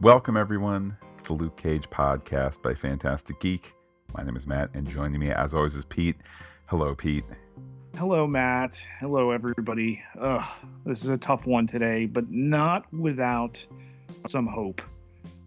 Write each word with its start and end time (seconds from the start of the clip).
Welcome, 0.00 0.38
everyone, 0.38 0.96
to 1.18 1.24
the 1.24 1.32
Luke 1.34 1.58
Cage 1.58 1.90
podcast 1.90 2.62
by 2.62 2.72
Fantastic 2.72 3.38
Geek. 3.38 3.74
My 4.16 4.22
name 4.22 4.34
is 4.34 4.46
Matt, 4.46 4.70
and 4.72 4.88
joining 4.88 5.20
me, 5.20 5.30
as 5.30 5.52
always, 5.52 5.74
is 5.74 5.84
Pete. 5.84 6.16
Hello, 6.64 6.94
Pete. 6.94 7.26
Hello, 7.98 8.26
Matt. 8.26 8.82
Hello, 8.98 9.30
everybody. 9.30 10.02
Ugh, 10.18 10.42
this 10.86 11.02
is 11.02 11.10
a 11.10 11.18
tough 11.18 11.46
one 11.46 11.66
today, 11.66 12.06
but 12.06 12.30
not 12.30 12.90
without 12.94 13.66
some 14.26 14.46
hope. 14.46 14.80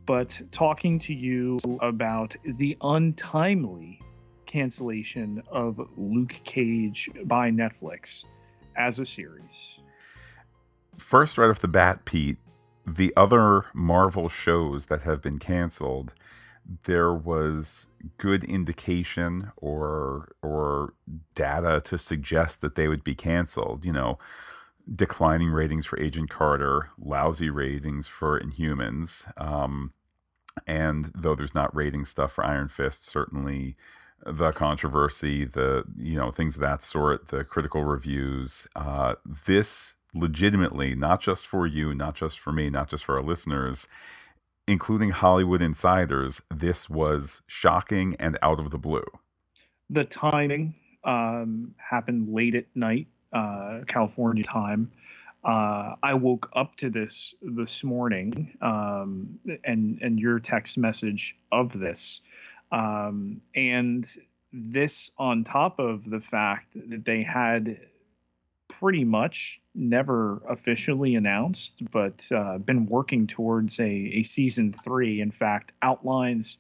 But 0.06 0.40
talking 0.52 1.00
to 1.00 1.16
you 1.16 1.58
about 1.82 2.36
the 2.46 2.78
untimely 2.82 4.00
cancellation 4.46 5.42
of 5.52 5.82
Luke 5.98 6.40
Cage 6.44 7.10
by 7.26 7.50
Netflix 7.50 8.26
as 8.78 9.00
a 9.00 9.06
series. 9.08 9.80
First, 11.00 11.40
right 11.40 11.50
off 11.50 11.58
the 11.58 11.68
bat, 11.68 12.06
Pete, 12.06 12.38
the 12.86 13.14
other 13.16 13.66
Marvel 13.74 14.30
shows 14.30 14.88
that 14.88 15.02
have 15.02 15.22
been 15.22 15.40
canceled, 15.40 16.14
there 16.84 17.14
was 17.14 17.88
good 18.18 18.44
indication 18.44 19.52
or 19.58 20.34
or 20.42 20.94
data 21.36 21.82
to 21.86 21.98
suggest 21.98 22.62
that 22.62 22.76
they 22.76 22.88
would 22.88 23.04
be 23.04 23.16
canceled. 23.16 23.86
You 23.86 23.94
know, 23.94 24.20
declining 24.90 25.50
ratings 25.50 25.86
for 25.86 26.00
Agent 26.00 26.30
Carter, 26.30 26.90
lousy 26.98 27.50
ratings 27.50 28.08
for 28.08 28.40
Inhumans, 28.40 29.26
um, 29.42 29.94
and 30.68 31.12
though 31.16 31.36
there's 31.36 31.56
not 31.56 31.76
rating 31.76 32.06
stuff 32.06 32.34
for 32.34 32.46
Iron 32.46 32.70
Fist, 32.70 33.06
certainly 33.06 33.76
the 34.26 34.52
controversy, 34.52 35.46
the 35.46 35.84
you 35.98 36.18
know 36.18 36.32
things 36.32 36.56
of 36.56 36.62
that 36.62 36.82
sort, 36.82 37.30
the 37.30 37.44
critical 37.44 37.84
reviews. 37.84 38.68
Uh, 38.76 39.16
this 39.26 39.94
legitimately, 40.14 40.96
not 40.96 41.22
just 41.22 41.46
for 41.48 41.66
you, 41.66 41.94
not 41.94 42.16
just 42.16 42.40
for 42.40 42.52
me, 42.52 42.70
not 42.70 42.90
just 42.90 43.04
for 43.04 43.18
our 43.18 43.24
listeners, 43.24 43.88
including 44.68 45.10
Hollywood 45.10 45.62
insiders, 45.62 46.42
this 46.54 46.90
was 46.90 47.42
shocking 47.48 48.16
and 48.20 48.38
out 48.42 48.60
of 48.60 48.72
the 48.72 48.78
blue. 48.78 49.06
The 49.90 50.06
timing 50.06 50.76
um, 51.04 51.76
happened 51.78 52.34
late 52.34 52.56
at 52.56 52.66
night, 52.76 53.08
uh, 53.34 53.82
California 53.88 54.44
time. 54.44 54.92
Uh, 55.44 55.96
I 56.02 56.14
woke 56.14 56.50
up 56.56 56.78
to 56.78 56.90
this 56.90 57.34
this 57.42 57.84
morning, 57.84 58.58
um, 58.62 59.40
and 59.66 60.00
and 60.02 60.18
your 60.18 60.40
text 60.40 60.78
message 60.78 61.36
of 61.52 61.78
this, 61.78 62.22
um, 62.72 63.42
and 63.54 64.08
this 64.54 65.12
on 65.18 65.44
top 65.44 65.80
of 65.80 66.10
the 66.10 66.22
fact 66.22 66.74
that 66.90 67.04
they 67.04 67.24
had 67.24 67.78
pretty 68.84 69.06
much 69.06 69.62
never 69.74 70.42
officially 70.50 71.16
announced, 71.16 71.90
but 71.90 72.30
uh, 72.36 72.58
been 72.58 72.86
working 72.86 73.26
towards 73.26 73.80
a, 73.80 73.86
a 73.86 74.24
season 74.24 74.74
three. 74.74 75.22
In 75.22 75.32
fact, 75.32 75.72
outlines 75.82 76.58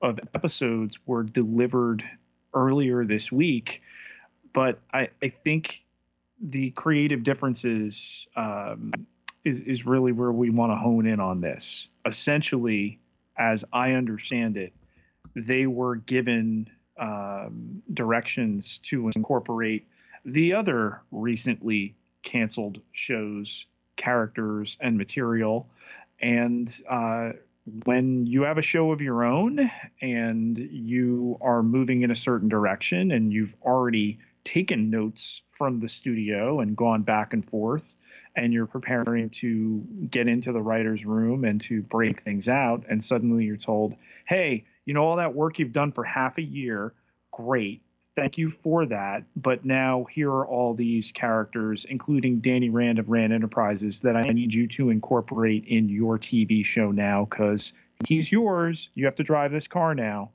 of 0.00 0.18
episodes 0.34 0.98
were 1.04 1.22
delivered 1.22 2.02
earlier 2.54 3.04
this 3.04 3.30
week. 3.30 3.82
But 4.54 4.78
I, 4.90 5.10
I 5.22 5.28
think 5.28 5.84
the 6.40 6.70
creative 6.70 7.22
differences 7.22 8.26
um, 8.36 8.92
is, 9.44 9.60
is 9.60 9.84
really 9.84 10.12
where 10.12 10.32
we 10.32 10.48
want 10.48 10.72
to 10.72 10.76
hone 10.76 11.04
in 11.04 11.20
on 11.20 11.42
this. 11.42 11.88
Essentially, 12.06 13.00
as 13.36 13.66
I 13.70 13.92
understand 13.92 14.56
it, 14.56 14.72
they 15.34 15.66
were 15.66 15.96
given 15.96 16.70
um, 16.98 17.82
directions 17.92 18.78
to 18.78 19.10
incorporate 19.14 19.86
the 20.26 20.54
other 20.54 21.00
recently 21.12 21.94
canceled 22.22 22.80
shows, 22.92 23.64
characters, 23.94 24.76
and 24.80 24.98
material. 24.98 25.68
And 26.20 26.68
uh, 26.90 27.30
when 27.84 28.26
you 28.26 28.42
have 28.42 28.58
a 28.58 28.62
show 28.62 28.90
of 28.90 29.00
your 29.00 29.24
own 29.24 29.70
and 30.02 30.58
you 30.58 31.38
are 31.40 31.62
moving 31.62 32.02
in 32.02 32.10
a 32.10 32.16
certain 32.16 32.48
direction 32.48 33.12
and 33.12 33.32
you've 33.32 33.54
already 33.62 34.18
taken 34.44 34.90
notes 34.90 35.42
from 35.50 35.80
the 35.80 35.88
studio 35.88 36.60
and 36.60 36.76
gone 36.76 37.02
back 37.02 37.32
and 37.32 37.48
forth 37.48 37.96
and 38.36 38.52
you're 38.52 38.66
preparing 38.66 39.30
to 39.30 39.84
get 40.08 40.28
into 40.28 40.52
the 40.52 40.62
writer's 40.62 41.04
room 41.04 41.44
and 41.44 41.60
to 41.60 41.82
break 41.82 42.20
things 42.20 42.48
out 42.48 42.84
and 42.88 43.02
suddenly 43.02 43.44
you're 43.44 43.56
told 43.56 43.96
hey 44.24 44.64
you 44.84 44.94
know 44.94 45.02
all 45.04 45.16
that 45.16 45.34
work 45.34 45.58
you've 45.58 45.72
done 45.72 45.90
for 45.90 46.04
half 46.04 46.38
a 46.38 46.42
year 46.42 46.94
great 47.32 47.82
thank 48.16 48.38
you 48.38 48.48
for 48.48 48.86
that. 48.86 49.22
But 49.36 49.64
now 49.64 50.06
here 50.10 50.30
are 50.30 50.46
all 50.46 50.74
these 50.74 51.12
characters, 51.12 51.84
including 51.84 52.40
Danny 52.40 52.70
Rand 52.70 52.98
of 52.98 53.10
Rand 53.10 53.32
Enterprises, 53.32 54.00
that 54.00 54.16
I 54.16 54.22
need 54.22 54.52
you 54.52 54.66
to 54.68 54.90
incorporate 54.90 55.66
in 55.66 55.88
your 55.88 56.18
TV 56.18 56.64
show 56.64 56.90
now 56.90 57.26
because 57.26 57.74
he's 58.06 58.32
yours. 58.32 58.88
You 58.94 59.04
have 59.04 59.14
to 59.16 59.22
drive 59.22 59.52
this 59.52 59.68
car 59.68 59.94
now. 59.94 60.30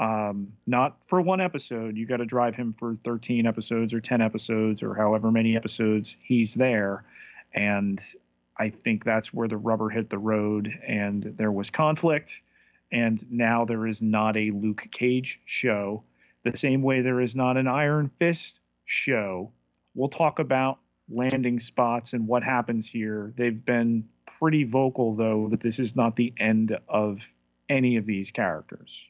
Um, 0.00 0.52
not 0.66 1.04
for 1.04 1.20
one 1.20 1.40
episode. 1.40 1.96
You 1.96 2.06
got 2.06 2.18
to 2.18 2.24
drive 2.24 2.56
him 2.56 2.72
for 2.72 2.94
13 2.94 3.46
episodes 3.46 3.94
or 3.94 4.00
10 4.00 4.20
episodes 4.20 4.82
or 4.82 4.94
however 4.94 5.30
many 5.30 5.56
episodes 5.56 6.16
he's 6.22 6.54
there. 6.54 7.04
And 7.54 8.00
I 8.58 8.70
think 8.70 9.04
that's 9.04 9.32
where 9.32 9.46
the 9.46 9.56
rubber 9.56 9.88
hit 9.88 10.10
the 10.10 10.18
road 10.18 10.72
and 10.86 11.22
there 11.22 11.52
was 11.52 11.70
conflict. 11.70 12.40
And 12.90 13.24
now 13.30 13.66
there 13.66 13.86
is 13.86 14.02
not 14.02 14.36
a 14.36 14.50
Luke 14.50 14.88
Cage 14.90 15.40
show 15.44 16.02
the 16.44 16.56
same 16.56 16.82
way 16.82 17.00
there 17.00 17.20
is 17.20 17.36
not 17.36 17.56
an 17.56 17.68
Iron 17.68 18.10
Fist 18.18 18.60
show. 18.84 19.52
We'll 19.94 20.08
talk 20.08 20.38
about 20.38 20.78
landing 21.08 21.60
spots 21.60 22.12
and 22.12 22.26
what 22.26 22.42
happens 22.42 22.88
here. 22.88 23.32
They've 23.36 23.64
been 23.64 24.08
pretty 24.38 24.64
vocal, 24.64 25.14
though, 25.14 25.48
that 25.50 25.60
this 25.60 25.78
is 25.78 25.96
not 25.96 26.16
the 26.16 26.32
end 26.38 26.78
of 26.88 27.32
any 27.68 27.96
of 27.96 28.06
these 28.06 28.30
characters. 28.30 29.06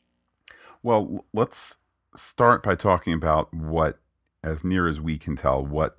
Well, 0.83 1.25
let's 1.33 1.77
start 2.17 2.63
by 2.63 2.75
talking 2.75 3.13
about 3.13 3.53
what, 3.53 3.99
as 4.43 4.65
near 4.65 4.89
as 4.89 5.01
we 5.01 5.19
can 5.19 5.37
tell, 5.37 5.65
what 5.65 5.99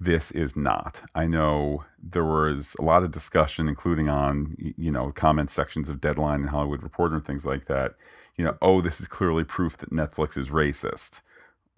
this 0.00 0.30
is 0.30 0.56
not. 0.56 1.02
I 1.14 1.26
know 1.26 1.84
there 2.02 2.24
was 2.24 2.76
a 2.78 2.82
lot 2.82 3.02
of 3.02 3.10
discussion, 3.10 3.68
including 3.68 4.08
on 4.08 4.54
you 4.58 4.90
know 4.90 5.12
comment 5.12 5.50
sections 5.50 5.88
of 5.88 6.00
Deadline 6.00 6.40
and 6.40 6.50
Hollywood 6.50 6.82
Reporter 6.82 7.16
and 7.16 7.24
things 7.24 7.44
like 7.44 7.66
that, 7.66 7.94
you 8.36 8.44
know, 8.44 8.56
oh, 8.60 8.80
this 8.80 9.00
is 9.00 9.08
clearly 9.08 9.44
proof 9.44 9.76
that 9.78 9.90
Netflix 9.90 10.36
is 10.36 10.48
racist. 10.48 11.20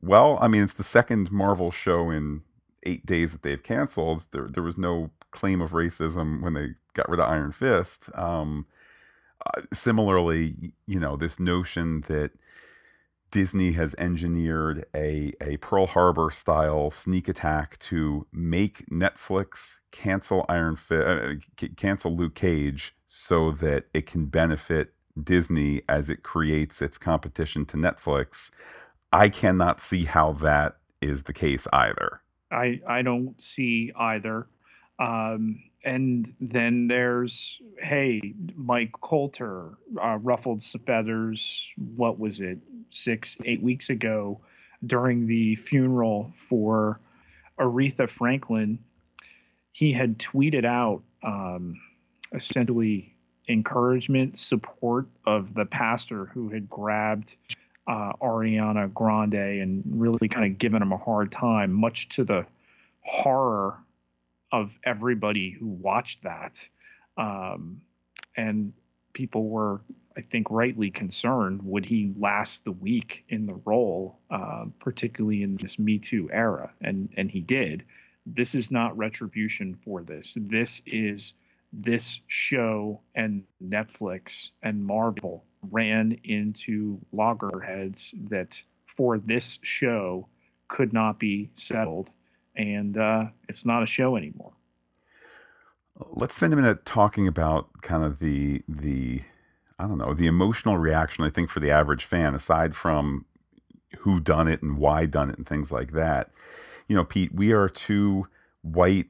Well, 0.00 0.38
I 0.40 0.48
mean, 0.48 0.62
it's 0.62 0.74
the 0.74 0.82
second 0.82 1.30
Marvel 1.30 1.70
show 1.70 2.10
in 2.10 2.42
eight 2.84 3.04
days 3.04 3.32
that 3.32 3.42
they've 3.42 3.62
canceled. 3.62 4.26
There, 4.30 4.48
there 4.48 4.62
was 4.62 4.78
no 4.78 5.10
claim 5.30 5.60
of 5.60 5.72
racism 5.72 6.42
when 6.42 6.54
they 6.54 6.70
got 6.94 7.08
rid 7.08 7.20
of 7.20 7.28
Iron 7.28 7.52
Fist. 7.52 8.08
Um, 8.14 8.66
uh, 9.44 9.62
similarly, 9.72 10.72
you 10.86 10.98
know, 10.98 11.16
this 11.16 11.38
notion 11.38 12.02
that 12.08 12.32
Disney 13.30 13.72
has 13.72 13.94
engineered 13.98 14.86
a, 14.94 15.32
a 15.42 15.56
Pearl 15.58 15.86
Harbor 15.86 16.30
style 16.30 16.90
sneak 16.90 17.28
attack 17.28 17.78
to 17.80 18.26
make 18.32 18.86
Netflix 18.86 19.76
cancel 19.90 20.46
Iron 20.48 20.76
Fist, 20.76 21.06
uh, 21.06 21.66
cancel 21.76 22.16
Luke 22.16 22.34
Cage 22.34 22.94
so 23.06 23.50
that 23.50 23.86
it 23.92 24.06
can 24.06 24.26
benefit 24.26 24.94
Disney 25.22 25.82
as 25.88 26.10
it 26.10 26.22
creates 26.22 26.82
its 26.82 26.98
competition 26.98 27.64
to 27.66 27.76
Netflix, 27.76 28.50
I 29.12 29.28
cannot 29.28 29.80
see 29.80 30.04
how 30.04 30.32
that 30.32 30.76
is 31.00 31.24
the 31.24 31.32
case 31.32 31.66
either. 31.72 32.20
I 32.50 32.80
I 32.86 33.02
don't 33.02 33.40
see 33.40 33.92
either. 33.96 34.46
Um, 34.98 35.62
and 35.84 36.32
then 36.40 36.88
there's 36.88 37.60
hey 37.78 38.34
Mike 38.54 38.92
Colter 38.92 39.78
uh, 40.02 40.18
ruffled 40.20 40.62
feathers. 40.62 41.72
What 41.96 42.18
was 42.18 42.40
it? 42.40 42.58
Six 42.90 43.36
eight 43.44 43.62
weeks 43.62 43.90
ago, 43.90 44.40
during 44.84 45.26
the 45.26 45.56
funeral 45.56 46.30
for 46.34 47.00
Aretha 47.58 48.08
Franklin, 48.08 48.78
he 49.72 49.92
had 49.92 50.18
tweeted 50.18 50.64
out 50.64 51.02
um, 51.22 51.80
essentially 52.32 53.15
encouragement, 53.48 54.36
support 54.36 55.06
of 55.24 55.54
the 55.54 55.64
pastor 55.64 56.26
who 56.26 56.48
had 56.48 56.68
grabbed 56.68 57.36
uh, 57.86 58.12
Ariana 58.20 58.92
Grande 58.92 59.34
and 59.34 59.82
really 59.86 60.28
kind 60.28 60.50
of 60.50 60.58
given 60.58 60.82
him 60.82 60.92
a 60.92 60.96
hard 60.96 61.30
time, 61.30 61.72
much 61.72 62.08
to 62.10 62.24
the 62.24 62.46
horror 63.02 63.78
of 64.52 64.78
everybody 64.84 65.50
who 65.50 65.66
watched 65.66 66.22
that. 66.24 66.68
Um, 67.16 67.80
and 68.36 68.72
people 69.12 69.48
were, 69.48 69.80
I 70.16 70.20
think, 70.20 70.50
rightly 70.50 70.90
concerned 70.90 71.62
would 71.62 71.86
he 71.86 72.12
last 72.18 72.64
the 72.64 72.72
week 72.72 73.24
in 73.28 73.46
the 73.46 73.58
role, 73.64 74.18
uh, 74.30 74.66
particularly 74.78 75.42
in 75.42 75.56
this 75.56 75.78
Me 75.78 75.98
Too 75.98 76.28
era? 76.32 76.72
And 76.80 77.08
and 77.16 77.30
he 77.30 77.40
did. 77.40 77.84
This 78.26 78.54
is 78.54 78.70
not 78.70 78.98
retribution 78.98 79.74
for 79.74 80.02
this. 80.02 80.36
This 80.38 80.82
is 80.84 81.34
this 81.76 82.20
show 82.26 83.00
and 83.14 83.44
Netflix 83.62 84.50
and 84.62 84.84
Marvel 84.84 85.44
ran 85.70 86.18
into 86.24 86.98
loggerheads 87.12 88.14
that 88.28 88.62
for 88.86 89.18
this 89.18 89.58
show 89.62 90.26
could 90.68 90.92
not 90.92 91.18
be 91.18 91.50
settled, 91.54 92.10
and 92.56 92.96
uh, 92.96 93.26
it's 93.48 93.66
not 93.66 93.82
a 93.82 93.86
show 93.86 94.16
anymore. 94.16 94.52
Let's 96.10 96.34
spend 96.34 96.52
a 96.52 96.56
minute 96.56 96.84
talking 96.84 97.28
about 97.28 97.68
kind 97.82 98.04
of 98.04 98.18
the 98.18 98.62
the 98.68 99.22
I 99.78 99.86
don't 99.86 99.98
know 99.98 100.14
the 100.14 100.26
emotional 100.26 100.78
reaction. 100.78 101.24
I 101.24 101.30
think 101.30 101.50
for 101.50 101.60
the 101.60 101.70
average 101.70 102.04
fan, 102.04 102.34
aside 102.34 102.74
from 102.74 103.26
who 103.98 104.18
done 104.18 104.48
it 104.48 104.62
and 104.62 104.78
why 104.78 105.06
done 105.06 105.30
it 105.30 105.36
and 105.36 105.46
things 105.46 105.70
like 105.70 105.92
that. 105.92 106.30
You 106.88 106.96
know, 106.96 107.04
Pete, 107.04 107.34
we 107.34 107.52
are 107.52 107.68
two 107.68 108.28
white 108.62 109.06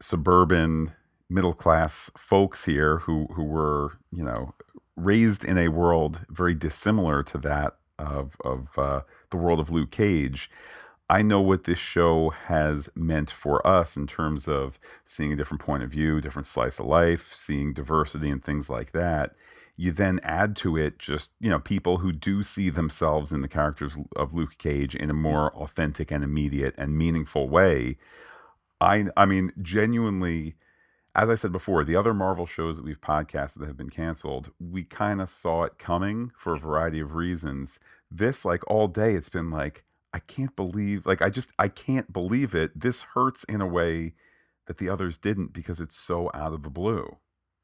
suburban 0.00 0.92
middle 1.30 1.54
class 1.54 2.10
folks 2.16 2.64
here 2.64 2.98
who 2.98 3.26
who 3.34 3.44
were 3.44 3.98
you 4.12 4.22
know 4.22 4.54
raised 4.96 5.44
in 5.44 5.58
a 5.58 5.68
world 5.68 6.20
very 6.28 6.54
dissimilar 6.54 7.22
to 7.22 7.38
that 7.38 7.76
of 7.98 8.36
of 8.44 8.78
uh, 8.78 9.00
the 9.30 9.36
world 9.36 9.60
of 9.60 9.70
Luke 9.70 9.90
Cage. 9.90 10.50
I 11.10 11.22
know 11.22 11.40
what 11.40 11.64
this 11.64 11.78
show 11.78 12.30
has 12.30 12.88
meant 12.94 13.30
for 13.30 13.64
us 13.66 13.96
in 13.96 14.06
terms 14.06 14.48
of 14.48 14.78
seeing 15.04 15.32
a 15.32 15.36
different 15.36 15.60
point 15.60 15.82
of 15.82 15.90
view, 15.90 16.20
different 16.20 16.48
slice 16.48 16.78
of 16.78 16.86
life, 16.86 17.32
seeing 17.34 17.74
diversity 17.74 18.30
and 18.30 18.42
things 18.42 18.70
like 18.70 18.92
that. 18.92 19.34
You 19.76 19.92
then 19.92 20.18
add 20.22 20.56
to 20.56 20.76
it 20.78 20.98
just, 20.98 21.32
you 21.40 21.50
know, 21.50 21.58
people 21.58 21.98
who 21.98 22.12
do 22.12 22.42
see 22.42 22.70
themselves 22.70 23.32
in 23.32 23.42
the 23.42 23.48
characters 23.48 23.96
of 24.16 24.32
Luke 24.32 24.56
Cage 24.56 24.94
in 24.94 25.10
a 25.10 25.14
more 25.14 25.54
authentic 25.56 26.10
and 26.10 26.24
immediate 26.24 26.74
and 26.78 26.96
meaningful 26.96 27.48
way. 27.48 27.98
I 28.80 29.06
I 29.16 29.26
mean, 29.26 29.52
genuinely 29.60 30.56
as 31.14 31.30
I 31.30 31.36
said 31.36 31.52
before, 31.52 31.84
the 31.84 31.96
other 31.96 32.12
Marvel 32.12 32.46
shows 32.46 32.76
that 32.76 32.84
we've 32.84 33.00
podcasted 33.00 33.60
that 33.60 33.68
have 33.68 33.76
been 33.76 33.90
canceled, 33.90 34.50
we 34.58 34.82
kind 34.82 35.20
of 35.20 35.30
saw 35.30 35.62
it 35.62 35.78
coming 35.78 36.32
for 36.36 36.54
a 36.54 36.58
variety 36.58 37.00
of 37.00 37.14
reasons. 37.14 37.78
This, 38.10 38.44
like 38.44 38.68
all 38.68 38.88
day, 38.88 39.14
it's 39.14 39.28
been 39.28 39.50
like, 39.50 39.84
I 40.12 40.18
can't 40.18 40.54
believe, 40.56 41.06
like, 41.06 41.22
I 41.22 41.30
just, 41.30 41.52
I 41.58 41.68
can't 41.68 42.12
believe 42.12 42.54
it. 42.54 42.78
This 42.78 43.02
hurts 43.02 43.44
in 43.44 43.60
a 43.60 43.66
way 43.66 44.14
that 44.66 44.78
the 44.78 44.88
others 44.88 45.18
didn't 45.18 45.52
because 45.52 45.80
it's 45.80 45.98
so 45.98 46.30
out 46.34 46.52
of 46.52 46.62
the 46.62 46.70
blue. 46.70 47.16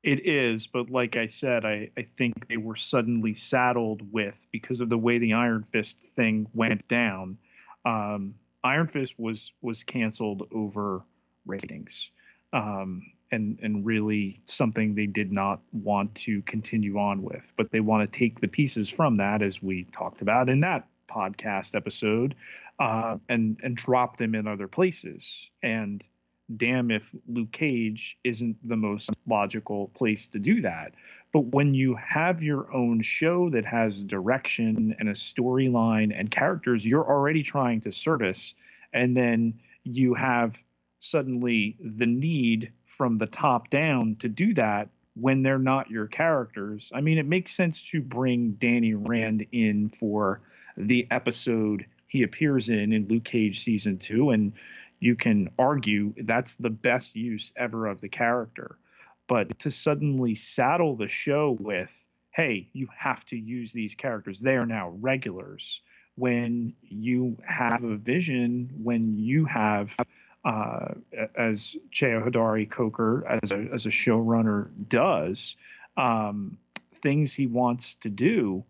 It 0.03 0.27
is, 0.27 0.67
but 0.67 0.89
like 0.89 1.17
I 1.17 1.27
said, 1.27 1.65
I, 1.65 1.91
I 1.97 2.07
think 2.17 2.49
they 2.49 2.57
were 2.57 2.77
suddenly 2.77 3.35
saddled 3.35 4.01
with 4.13 4.47
because 4.51 4.81
of 4.81 4.89
the 4.89 4.97
way 4.97 5.19
the 5.19 5.35
Iron 5.35 5.65
Fist 5.65 6.01
thing 6.01 6.47
went 6.55 6.89
down. 6.89 7.37
Um, 7.85 8.35
Iron 8.65 8.87
Fist 8.89 9.19
was 9.19 9.53
was 9.61 9.85
canceled 9.85 10.49
over 10.53 11.03
ratings. 11.45 12.11
Um, 12.53 13.13
and 13.31 13.59
and 13.63 13.87
really 13.87 14.41
something 14.45 14.95
they 14.95 15.07
did 15.07 15.33
not 15.33 15.61
want 15.73 16.15
to 16.15 16.43
continue 16.43 16.99
on 16.99 17.23
with 17.23 17.53
but 17.57 17.71
they 17.71 17.81
want 17.81 18.11
to 18.11 18.19
take 18.19 18.41
the 18.41 18.49
pieces 18.49 18.89
from 18.89 19.17
that 19.17 19.43
as 19.43 19.63
we 19.63 19.85
talked 19.85 20.23
about 20.23 20.49
in 20.49 20.61
that 20.61 20.87
podcast 21.11 21.75
episode 21.75 22.35
uh, 22.79 23.19
and 23.29 23.59
and 23.63 23.77
drop 23.77 24.17
them 24.17 24.35
in 24.35 24.47
other 24.47 24.69
places. 24.69 25.51
And 25.63 26.07
damn 26.57 26.91
if 26.91 27.15
luke 27.29 27.53
cage 27.53 28.19
isn't 28.25 28.57
the 28.69 28.77
most 28.77 29.11
logical 29.29 29.89
place 29.89 30.27
to 30.29 30.39
do 30.41 30.63
that. 30.63 30.95
But 31.33 31.43
when 31.43 31.75
you 31.75 31.95
have 31.95 32.43
your 32.43 32.75
own 32.75 33.03
show 33.03 33.51
that 33.51 33.65
has 33.65 34.03
direction 34.03 34.97
and 34.99 35.09
a 35.09 35.13
storyline 35.13 36.13
and 36.19 36.29
characters 36.29 36.85
you're 36.85 37.07
already 37.07 37.45
trying 37.45 37.83
to 37.83 37.93
service 37.93 38.55
and 38.93 39.17
then 39.17 39.61
you 39.85 40.15
have 40.15 40.61
suddenly 41.01 41.77
the 41.81 42.07
need 42.07 42.73
from 42.85 43.19
the 43.19 43.27
top 43.27 43.71
down 43.71 44.17
to 44.17 44.29
do 44.29 44.55
that 44.55 44.89
when 45.15 45.43
they're 45.43 45.59
not 45.59 45.91
your 45.91 46.07
characters. 46.07 46.93
I 46.95 47.01
mean, 47.01 47.19
it 47.19 47.27
makes 47.27 47.53
sense 47.53 47.91
to 47.91 48.01
bring 48.01 48.53
Danny 48.53 48.95
Rand 48.95 49.47
in 49.53 49.91
for 49.91 50.41
the 50.77 51.07
episode 51.11 51.85
he 52.07 52.23
appears 52.23 52.69
in 52.69 52.93
in 52.93 53.09
Luke 53.09 53.25
Cage 53.25 53.61
season 53.61 53.99
two, 53.99 54.31
and 54.31 54.53
you 54.99 55.17
can 55.17 55.51
argue 55.59 56.13
that's 56.25 56.57
the 56.57 56.71
best 56.71 57.17
use 57.17 57.53
ever 57.57 57.87
of 57.87 58.01
the 58.01 58.09
character. 58.09 58.77
But 59.27 59.59
to 59.61 59.71
suddenly 59.71 60.35
saddle 60.35 60.97
the 60.97 61.09
show 61.09 61.57
with, 61.61 62.07
hey, 62.33 62.69
you 62.73 62.89
have 62.97 63.25
to 63.27 63.37
use 63.37 63.73
these 63.73 63.95
characters, 63.95 64.41
they 64.41 64.57
are 64.57 64.67
now 64.67 64.91
regulars. 65.01 65.81
When 66.17 66.75
you 66.83 67.39
have 67.47 67.85
a 67.85 67.97
vision, 67.97 68.71
when 68.83 69.17
you 69.19 69.45
have 69.45 69.97
uh, 70.45 70.95
as 71.37 71.77
Cheo 71.93 72.27
Hodari 72.27 72.69
Coker 72.71 73.27
as 73.27 73.53
a 73.53 73.69
as 73.73 73.87
a 73.87 73.91
showrunner 73.91 74.71
does 74.89 75.57
um, 75.97 76.59
things 76.95 77.35
he 77.35 77.47
wants 77.47 77.95
to 77.97 78.09
do, 78.09 78.65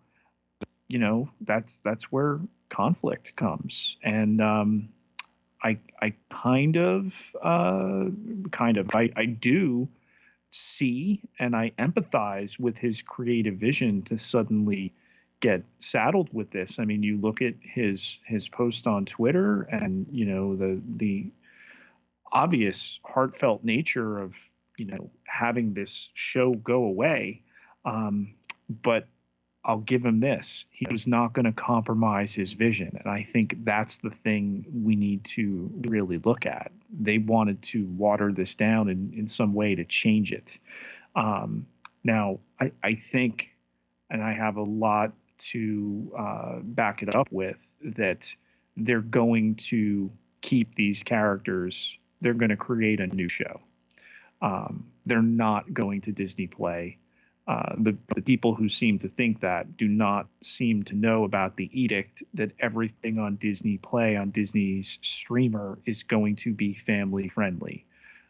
you 0.88 0.99
know 0.99 1.31
that's 1.40 1.81
that's 1.81 2.11
where 2.11 2.40
conflict 2.69 3.37
comes, 3.37 3.96
and 4.02 4.40
um, 4.40 4.88
I 5.62 5.78
I 6.00 6.14
kind 6.28 6.76
of 6.76 7.34
uh, 7.43 8.06
kind 8.50 8.76
of 8.76 8.90
I 8.94 9.11
I 9.16 9.26
do 9.26 9.88
see 10.50 11.20
and 11.38 11.55
I 11.55 11.70
empathize 11.78 12.58
with 12.58 12.78
his 12.78 13.02
creative 13.02 13.55
vision 13.55 14.02
to 14.02 14.19
suddenly 14.19 14.93
get 15.38 15.62
saddled 15.78 16.28
with 16.32 16.50
this. 16.50 16.78
I 16.78 16.84
mean, 16.84 17.02
you 17.02 17.19
look 17.19 17.43
at 17.43 17.55
his 17.61 18.19
his 18.26 18.49
post 18.49 18.87
on 18.87 19.06
Twitter, 19.06 19.62
and 19.62 20.06
you 20.11 20.26
know 20.26 20.56
the 20.56 20.81
the 20.96 21.31
obvious 22.32 23.00
heartfelt 23.04 23.64
nature 23.64 24.18
of 24.18 24.36
you 24.76 24.86
know 24.86 25.10
having 25.24 25.74
this 25.74 26.10
show 26.14 26.54
go 26.54 26.84
away 26.84 27.42
um, 27.84 28.34
but 28.68 29.06
i'll 29.64 29.78
give 29.78 30.04
him 30.04 30.20
this. 30.20 30.64
He 30.70 30.86
was 30.90 31.06
not 31.06 31.34
going 31.34 31.44
to 31.44 31.52
compromise 31.52 32.34
his 32.34 32.52
vision 32.52 32.96
and 32.98 33.12
i 33.12 33.22
think 33.22 33.64
that's 33.64 33.98
the 33.98 34.10
thing 34.10 34.64
we 34.72 34.96
need 34.96 35.24
to 35.24 35.70
really 35.82 36.18
look 36.18 36.46
at. 36.46 36.72
They 36.98 37.18
wanted 37.18 37.62
to 37.62 37.86
water 37.86 38.32
this 38.32 38.54
down 38.54 38.88
in, 38.88 39.12
in 39.16 39.26
some 39.26 39.54
way 39.54 39.74
to 39.74 39.84
change 39.84 40.32
it. 40.32 40.58
Um, 41.14 41.66
now 42.04 42.40
I, 42.60 42.72
I 42.82 42.94
think 42.94 43.50
and 44.10 44.22
i 44.22 44.32
have 44.32 44.56
a 44.56 44.62
lot 44.62 45.12
to 45.38 46.12
uh, 46.18 46.58
back 46.62 47.02
it 47.02 47.14
up 47.14 47.28
with 47.30 47.74
that 47.82 48.34
they're 48.76 49.00
going 49.00 49.54
to 49.56 50.10
keep 50.42 50.74
these 50.74 51.02
characters 51.02 51.98
they're 52.20 52.34
going 52.34 52.50
to 52.50 52.56
create 52.56 53.00
a 53.00 53.06
new 53.06 53.28
show. 53.28 53.61
Um, 54.43 54.90
they're 55.06 55.22
not 55.22 55.72
going 55.72 56.02
to 56.02 56.12
Disney 56.12 56.46
Play. 56.46 56.99
Uh, 57.46 57.75
the, 57.78 57.96
the 58.14 58.22
people 58.22 58.55
who 58.55 58.69
seem 58.69 58.99
to 58.99 59.08
think 59.08 59.40
that 59.40 59.76
do 59.76 59.88
not 59.88 60.28
seem 60.43 60.84
to 60.84 60.94
know 60.94 61.25
about 61.25 61.56
the 61.56 61.69
edict 61.72 62.22
that 62.34 62.52
everything 62.61 63.19
on 63.19 63.37
Disney 63.37 63.76
Play, 63.76 64.17
on 64.17 64.31
Disney's 64.31 64.99
streamer, 65.02 65.78
is 65.84 66.05
going 66.05 66.37
to 66.37 66.52
be 66.52 66.75
family 66.75 67.28
friendly. 67.28 67.85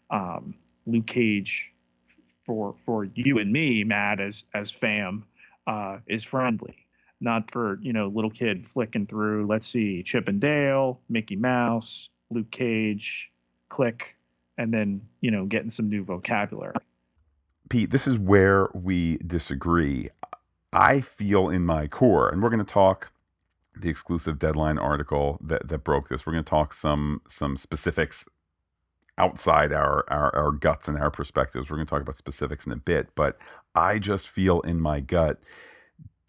Um, 0.08 0.54
Luke 0.86 1.06
Cage, 1.06 1.72
for 2.46 2.74
for 2.86 3.04
you 3.04 3.38
and 3.38 3.52
me, 3.52 3.84
Matt, 3.84 4.20
as 4.20 4.44
as 4.54 4.70
fam, 4.70 5.24
uh, 5.66 5.98
is 6.06 6.24
friendly. 6.24 6.86
Not 7.20 7.50
for 7.50 7.78
you 7.82 7.92
know 7.92 8.08
little 8.08 8.30
kid 8.30 8.66
flicking 8.66 9.06
through. 9.06 9.46
Let's 9.46 9.66
see, 9.66 10.02
Chip 10.02 10.28
and 10.28 10.40
Dale, 10.40 10.98
Mickey 11.08 11.36
Mouse, 11.36 12.08
Luke 12.30 12.50
Cage, 12.50 13.30
click, 13.70 14.16
and 14.58 14.74
then, 14.74 15.00
you 15.22 15.30
know, 15.30 15.46
getting 15.46 15.70
some 15.70 15.88
new 15.88 16.04
vocabulary. 16.04 16.74
Pete, 17.70 17.90
this 17.90 18.06
is 18.06 18.18
where 18.18 18.68
we 18.74 19.16
disagree. 19.18 20.10
I 20.72 21.00
feel 21.00 21.48
in 21.48 21.64
my 21.64 21.86
core, 21.86 22.28
and 22.28 22.42
we're 22.42 22.50
going 22.50 22.64
to 22.64 22.72
talk 22.72 23.12
the 23.74 23.88
exclusive 23.88 24.38
deadline 24.38 24.78
article 24.78 25.38
that, 25.42 25.68
that 25.68 25.84
broke 25.84 26.08
this. 26.08 26.26
We're 26.26 26.32
going 26.32 26.44
to 26.44 26.50
talk 26.50 26.74
some 26.74 27.22
some 27.26 27.56
specifics 27.56 28.24
outside 29.16 29.72
our, 29.72 30.04
our 30.08 30.34
our 30.34 30.50
guts 30.52 30.88
and 30.88 30.98
our 30.98 31.10
perspectives. 31.10 31.70
We're 31.70 31.76
going 31.76 31.86
to 31.86 31.90
talk 31.90 32.02
about 32.02 32.18
specifics 32.18 32.66
in 32.66 32.72
a 32.72 32.76
bit, 32.76 33.08
but 33.14 33.38
I 33.74 33.98
just 33.98 34.28
feel 34.28 34.60
in 34.60 34.80
my 34.80 35.00
gut 35.00 35.40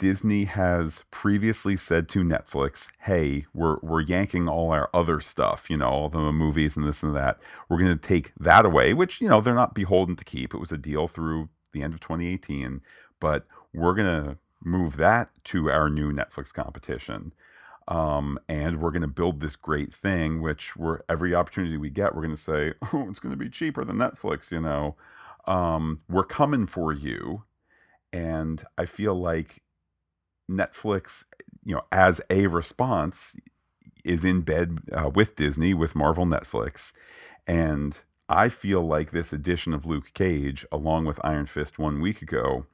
Disney 0.01 0.45
has 0.45 1.03
previously 1.11 1.77
said 1.77 2.09
to 2.09 2.23
Netflix, 2.23 2.87
"Hey, 3.01 3.45
we're 3.53 3.77
we're 3.83 4.01
yanking 4.01 4.49
all 4.49 4.71
our 4.71 4.89
other 4.95 5.21
stuff, 5.21 5.69
you 5.69 5.77
know, 5.77 5.89
all 5.89 6.09
the 6.09 6.31
movies 6.31 6.75
and 6.75 6.87
this 6.87 7.03
and 7.03 7.15
that. 7.15 7.39
We're 7.69 7.77
going 7.77 7.95
to 7.95 8.07
take 8.07 8.33
that 8.39 8.65
away, 8.65 8.95
which 8.95 9.21
you 9.21 9.29
know 9.29 9.41
they're 9.41 9.53
not 9.53 9.75
beholden 9.75 10.15
to 10.15 10.23
keep. 10.23 10.55
It 10.55 10.57
was 10.57 10.71
a 10.71 10.77
deal 10.79 11.07
through 11.07 11.49
the 11.71 11.83
end 11.83 11.93
of 11.93 11.99
2018, 11.99 12.81
but 13.19 13.45
we're 13.75 13.93
going 13.93 14.25
to 14.25 14.37
move 14.63 14.97
that 14.97 15.29
to 15.43 15.69
our 15.69 15.87
new 15.87 16.11
Netflix 16.11 16.51
competition." 16.51 17.31
Um, 17.87 18.39
and 18.49 18.81
we're 18.81 18.89
going 18.91 19.03
to 19.03 19.07
build 19.07 19.39
this 19.39 19.55
great 19.55 19.93
thing, 19.93 20.41
which 20.41 20.75
we're 20.75 21.01
every 21.09 21.35
opportunity 21.35 21.77
we 21.77 21.91
get, 21.91 22.15
we're 22.15 22.23
going 22.23 22.35
to 22.35 22.41
say, 22.41 22.73
"Oh, 22.91 23.07
it's 23.07 23.19
going 23.19 23.33
to 23.33 23.37
be 23.37 23.49
cheaper 23.49 23.85
than 23.85 23.97
Netflix," 23.97 24.51
you 24.51 24.61
know. 24.61 24.95
Um, 25.45 25.99
we're 26.09 26.23
coming 26.23 26.65
for 26.65 26.91
you, 26.91 27.43
and 28.11 28.63
I 28.79 28.87
feel 28.87 29.13
like 29.13 29.61
Netflix, 30.51 31.23
you 31.63 31.75
know, 31.75 31.83
as 31.91 32.21
a 32.29 32.47
response, 32.47 33.35
is 34.03 34.25
in 34.25 34.41
bed 34.41 34.79
uh, 34.91 35.09
with 35.09 35.35
Disney, 35.35 35.73
with 35.73 35.95
Marvel 35.95 36.25
Netflix. 36.25 36.91
And 37.47 37.97
I 38.27 38.49
feel 38.49 38.81
like 38.81 39.11
this 39.11 39.33
edition 39.33 39.73
of 39.73 39.85
Luke 39.85 40.13
Cage, 40.13 40.65
along 40.71 41.05
with 41.05 41.19
Iron 41.23 41.45
Fist 41.45 41.79
one 41.79 42.01
week 42.01 42.21
ago, 42.21 42.65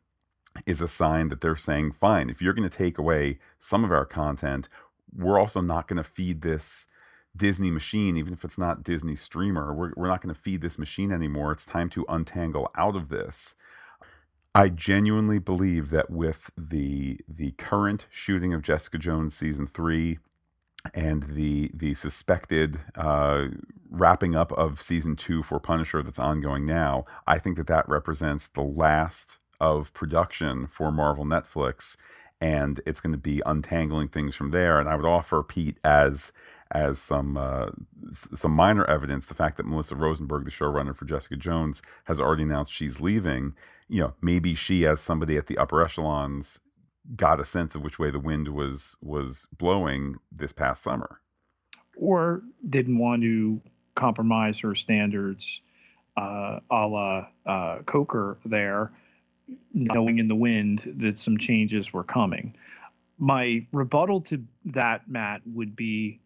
is 0.65 0.81
a 0.81 0.87
sign 0.87 1.29
that 1.29 1.41
they're 1.41 1.55
saying, 1.55 1.91
fine, 1.91 2.29
if 2.29 2.41
you're 2.41 2.53
going 2.53 2.69
to 2.69 2.77
take 2.77 2.97
away 2.97 3.39
some 3.59 3.83
of 3.83 3.91
our 3.91 4.05
content, 4.05 4.67
we're 5.15 5.39
also 5.39 5.61
not 5.61 5.87
going 5.87 5.97
to 5.97 6.03
feed 6.03 6.41
this 6.41 6.87
Disney 7.35 7.69
machine, 7.69 8.17
even 8.17 8.33
if 8.33 8.43
it's 8.43 8.57
not 8.57 8.83
Disney 8.83 9.15
streamer. 9.15 9.73
We're, 9.73 9.93
we're 9.95 10.07
not 10.07 10.21
going 10.21 10.33
to 10.33 10.41
feed 10.41 10.61
this 10.61 10.79
machine 10.79 11.11
anymore. 11.11 11.51
It's 11.51 11.65
time 11.65 11.89
to 11.89 12.05
untangle 12.09 12.71
out 12.75 12.95
of 12.95 13.09
this. 13.09 13.55
I 14.57 14.69
genuinely 14.69 15.37
believe 15.37 15.91
that 15.91 16.09
with 16.09 16.49
the 16.57 17.19
the 17.27 17.51
current 17.59 18.07
shooting 18.09 18.55
of 18.55 18.63
Jessica 18.63 18.97
Jones 18.97 19.37
season 19.37 19.67
three 19.67 20.17
and 20.95 21.21
the 21.35 21.69
the 21.75 21.93
suspected 21.93 22.79
uh, 22.95 23.49
wrapping 23.87 24.35
up 24.35 24.51
of 24.53 24.81
season 24.81 25.15
two 25.15 25.43
for 25.43 25.59
Punisher 25.59 26.01
that's 26.01 26.17
ongoing 26.17 26.65
now, 26.65 27.03
I 27.27 27.37
think 27.37 27.55
that 27.57 27.67
that 27.67 27.87
represents 27.87 28.47
the 28.47 28.63
last 28.63 29.37
of 29.59 29.93
production 29.93 30.65
for 30.65 30.91
Marvel 30.91 31.23
Netflix, 31.23 31.95
and 32.41 32.81
it's 32.83 32.99
going 32.99 33.13
to 33.13 33.19
be 33.19 33.43
untangling 33.45 34.07
things 34.07 34.33
from 34.33 34.49
there. 34.49 34.79
And 34.79 34.89
I 34.89 34.95
would 34.95 35.05
offer 35.05 35.43
Pete 35.43 35.77
as 35.83 36.31
as 36.71 36.99
some 36.99 37.37
uh, 37.37 37.67
some 38.11 38.51
minor 38.51 38.85
evidence 38.85 39.25
the 39.25 39.33
fact 39.33 39.57
that 39.57 39.65
Melissa 39.65 39.95
Rosenberg, 39.95 40.45
the 40.45 40.51
showrunner 40.51 40.95
for 40.95 41.05
Jessica 41.05 41.35
Jones, 41.35 41.81
has 42.05 42.19
already 42.19 42.43
announced 42.43 42.73
she's 42.73 42.99
leaving. 42.99 43.53
You 43.87 44.01
know, 44.01 44.13
maybe 44.21 44.55
she, 44.55 44.85
as 44.85 44.99
somebody 44.99 45.37
at 45.37 45.47
the 45.47 45.57
upper 45.57 45.81
echelons, 45.83 46.59
got 47.15 47.39
a 47.39 47.45
sense 47.45 47.73
of 47.75 47.83
which 47.83 47.99
way 47.99 48.11
the 48.11 48.19
wind 48.19 48.49
was 48.49 48.97
was 49.01 49.47
blowing 49.57 50.15
this 50.31 50.51
past 50.53 50.83
summer, 50.83 51.21
or 51.95 52.41
didn't 52.69 52.97
want 52.97 53.21
to 53.21 53.61
compromise 53.95 54.59
her 54.59 54.75
standards, 54.75 55.61
uh, 56.17 56.59
a 56.69 56.87
la 56.87 57.27
uh, 57.45 57.79
Coker 57.85 58.37
there, 58.45 58.91
knowing 59.73 60.19
in 60.19 60.27
the 60.27 60.35
wind 60.35 60.93
that 60.97 61.17
some 61.17 61.37
changes 61.37 61.93
were 61.93 62.03
coming. 62.03 62.55
My 63.19 63.65
rebuttal 63.73 64.21
to 64.21 64.43
that, 64.65 65.09
Matt, 65.09 65.41
would 65.45 65.75
be 65.75 66.19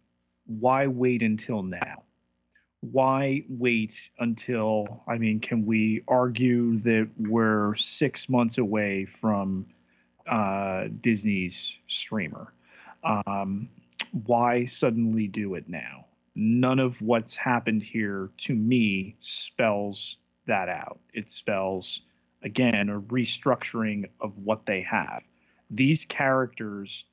why 0.45 0.88
wait 0.88 1.21
until 1.21 1.63
now? 1.63 2.03
Why 2.81 3.43
wait 3.48 4.10
until, 4.17 5.03
I 5.07 5.17
mean, 5.17 5.39
can 5.39 5.65
we 5.65 6.03
argue 6.07 6.77
that 6.79 7.10
we're 7.17 7.75
six 7.75 8.27
months 8.27 8.57
away 8.57 9.05
from 9.05 9.67
uh, 10.27 10.88
Disney's 11.00 11.77
streamer? 11.88 12.53
Um, 13.03 13.69
why 14.25 14.65
suddenly 14.65 15.27
do 15.27 15.53
it 15.55 15.69
now? 15.69 16.05
None 16.33 16.79
of 16.79 17.01
what's 17.01 17.36
happened 17.36 17.83
here 17.83 18.29
to 18.39 18.55
me 18.55 19.15
spells 19.19 20.17
that 20.48 20.69
out. 20.69 21.00
It 21.13 21.29
spells, 21.29 22.01
again, 22.43 22.89
a 22.89 23.00
restructuring 23.00 24.10
of 24.19 24.38
what 24.39 24.65
they 24.65 24.81
have. 24.81 25.24
These 25.69 26.05
characters 26.05 27.05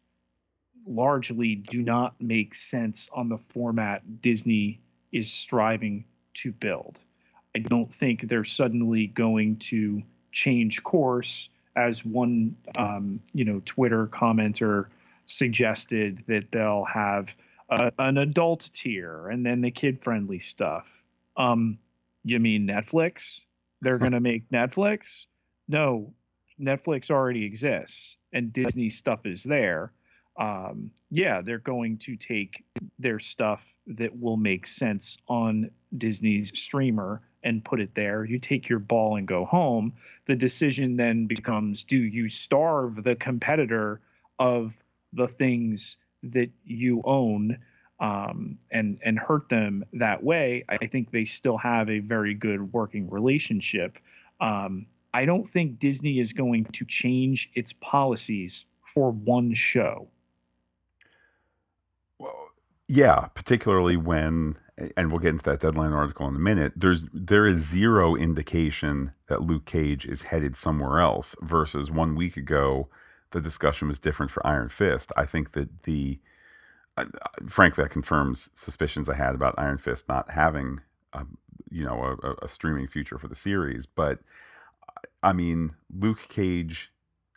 largely 0.88 1.54
do 1.54 1.82
not 1.82 2.14
make 2.20 2.54
sense 2.54 3.08
on 3.12 3.28
the 3.28 3.38
format 3.38 4.20
Disney 4.20 4.80
is 5.12 5.30
striving 5.30 6.04
to 6.34 6.52
build. 6.52 7.00
I 7.54 7.60
don't 7.60 7.92
think 7.92 8.22
they're 8.28 8.44
suddenly 8.44 9.06
going 9.06 9.56
to 9.56 10.02
change 10.32 10.82
course, 10.82 11.48
as 11.76 12.04
one 12.04 12.56
um, 12.76 13.20
you 13.32 13.44
know 13.44 13.62
Twitter 13.64 14.06
commenter 14.06 14.86
suggested 15.26 16.24
that 16.26 16.50
they'll 16.50 16.84
have 16.84 17.34
a, 17.68 17.92
an 17.98 18.18
adult 18.18 18.70
tier 18.72 19.28
and 19.28 19.44
then 19.44 19.60
the 19.60 19.70
kid 19.70 20.02
friendly 20.02 20.38
stuff. 20.38 21.02
Um, 21.36 21.78
you 22.24 22.38
mean 22.40 22.66
Netflix? 22.66 23.40
They're 23.80 23.98
going 23.98 24.12
to 24.12 24.20
make 24.20 24.48
Netflix? 24.50 25.26
No, 25.68 26.12
Netflix 26.60 27.10
already 27.10 27.44
exists 27.44 28.16
and 28.32 28.52
Disney 28.52 28.90
stuff 28.90 29.26
is 29.26 29.44
there 29.44 29.92
um, 30.38 30.92
yeah, 31.10 31.42
they're 31.42 31.58
going 31.58 31.98
to 31.98 32.16
take 32.16 32.64
their 32.98 33.18
stuff 33.18 33.76
that 33.88 34.18
will 34.18 34.36
make 34.36 34.66
sense 34.66 35.18
on 35.28 35.70
Disney's 35.96 36.56
streamer 36.58 37.22
and 37.42 37.64
put 37.64 37.80
it 37.80 37.94
there. 37.94 38.24
You 38.24 38.38
take 38.38 38.68
your 38.68 38.78
ball 38.78 39.16
and 39.16 39.26
go 39.26 39.44
home. 39.44 39.94
The 40.26 40.36
decision 40.36 40.96
then 40.96 41.26
becomes 41.26 41.84
do 41.84 41.98
you 41.98 42.28
starve 42.28 43.02
the 43.02 43.16
competitor 43.16 44.00
of 44.38 44.74
the 45.12 45.26
things 45.26 45.96
that 46.22 46.50
you 46.64 47.02
own 47.04 47.58
um, 48.00 48.58
and 48.70 48.98
and 49.04 49.18
hurt 49.18 49.48
them 49.48 49.84
that 49.94 50.22
way? 50.22 50.64
I 50.68 50.86
think 50.86 51.10
they 51.10 51.24
still 51.24 51.56
have 51.58 51.90
a 51.90 51.98
very 51.98 52.34
good 52.34 52.72
working 52.72 53.10
relationship. 53.10 53.98
Um, 54.40 54.86
I 55.12 55.24
don't 55.24 55.48
think 55.48 55.80
Disney 55.80 56.20
is 56.20 56.32
going 56.32 56.66
to 56.66 56.84
change 56.84 57.50
its 57.54 57.72
policies 57.72 58.66
for 58.84 59.10
one 59.10 59.54
show. 59.54 60.08
Yeah, 62.88 63.26
particularly 63.34 63.96
when, 63.96 64.56
and 64.96 65.10
we'll 65.10 65.20
get 65.20 65.30
into 65.30 65.44
that 65.44 65.60
deadline 65.60 65.92
article 65.92 66.26
in 66.26 66.34
a 66.34 66.38
minute. 66.38 66.72
There's 66.74 67.04
there 67.12 67.46
is 67.46 67.60
zero 67.68 68.14
indication 68.16 69.12
that 69.28 69.42
Luke 69.42 69.66
Cage 69.66 70.06
is 70.06 70.22
headed 70.22 70.56
somewhere 70.56 71.00
else. 71.00 71.36
Versus 71.42 71.90
one 71.90 72.14
week 72.16 72.36
ago, 72.36 72.88
the 73.32 73.40
discussion 73.42 73.88
was 73.88 73.98
different 73.98 74.32
for 74.32 74.46
Iron 74.46 74.70
Fist. 74.70 75.12
I 75.16 75.26
think 75.26 75.52
that 75.52 75.82
the, 75.82 76.18
uh, 76.96 77.06
frankly, 77.46 77.84
that 77.84 77.90
confirms 77.90 78.48
suspicions 78.54 79.08
I 79.08 79.16
had 79.16 79.34
about 79.34 79.54
Iron 79.58 79.78
Fist 79.78 80.08
not 80.08 80.30
having, 80.30 80.80
a, 81.12 81.26
you 81.70 81.84
know, 81.84 82.16
a, 82.22 82.44
a 82.44 82.48
streaming 82.48 82.88
future 82.88 83.18
for 83.18 83.28
the 83.28 83.34
series. 83.34 83.84
But 83.86 84.20
I 85.22 85.32
mean, 85.34 85.74
Luke 85.94 86.26
Cage 86.28 86.90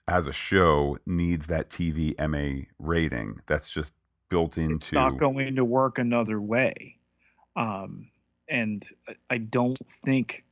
as 0.07 0.27
a 0.27 0.33
show 0.33 0.97
needs 1.05 1.47
that 1.47 1.69
TV 1.69 2.15
MA 2.29 2.67
rating. 2.79 3.41
That's 3.47 3.69
just 3.69 3.93
built 4.31 4.57
into. 4.57 4.75
It's 4.75 4.93
not 4.93 5.17
going 5.17 5.57
to 5.57 5.65
work 5.65 5.99
another 5.99 6.41
way. 6.41 6.97
Um, 7.55 8.07
and 8.49 8.83
I 9.29 9.37
don't 9.37 9.77
think 9.87 10.43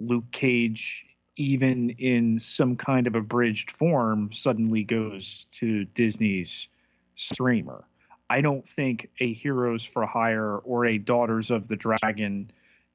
Luke 0.00 0.30
Cage, 0.32 1.06
even 1.36 1.90
in 1.90 2.38
some 2.38 2.74
kind 2.74 3.06
of 3.06 3.14
abridged 3.14 3.70
form, 3.70 4.32
suddenly 4.32 4.82
goes 4.82 5.46
to 5.52 5.84
Disney's 5.84 6.68
streamer. 7.14 7.84
I 8.28 8.40
don't 8.40 8.66
think 8.66 9.10
a 9.20 9.32
Heroes 9.32 9.84
for 9.84 10.04
Hire 10.06 10.56
or 10.56 10.86
a 10.86 10.98
Daughters 10.98 11.50
of 11.50 11.68
the 11.68 11.76
Dragon, 11.76 12.50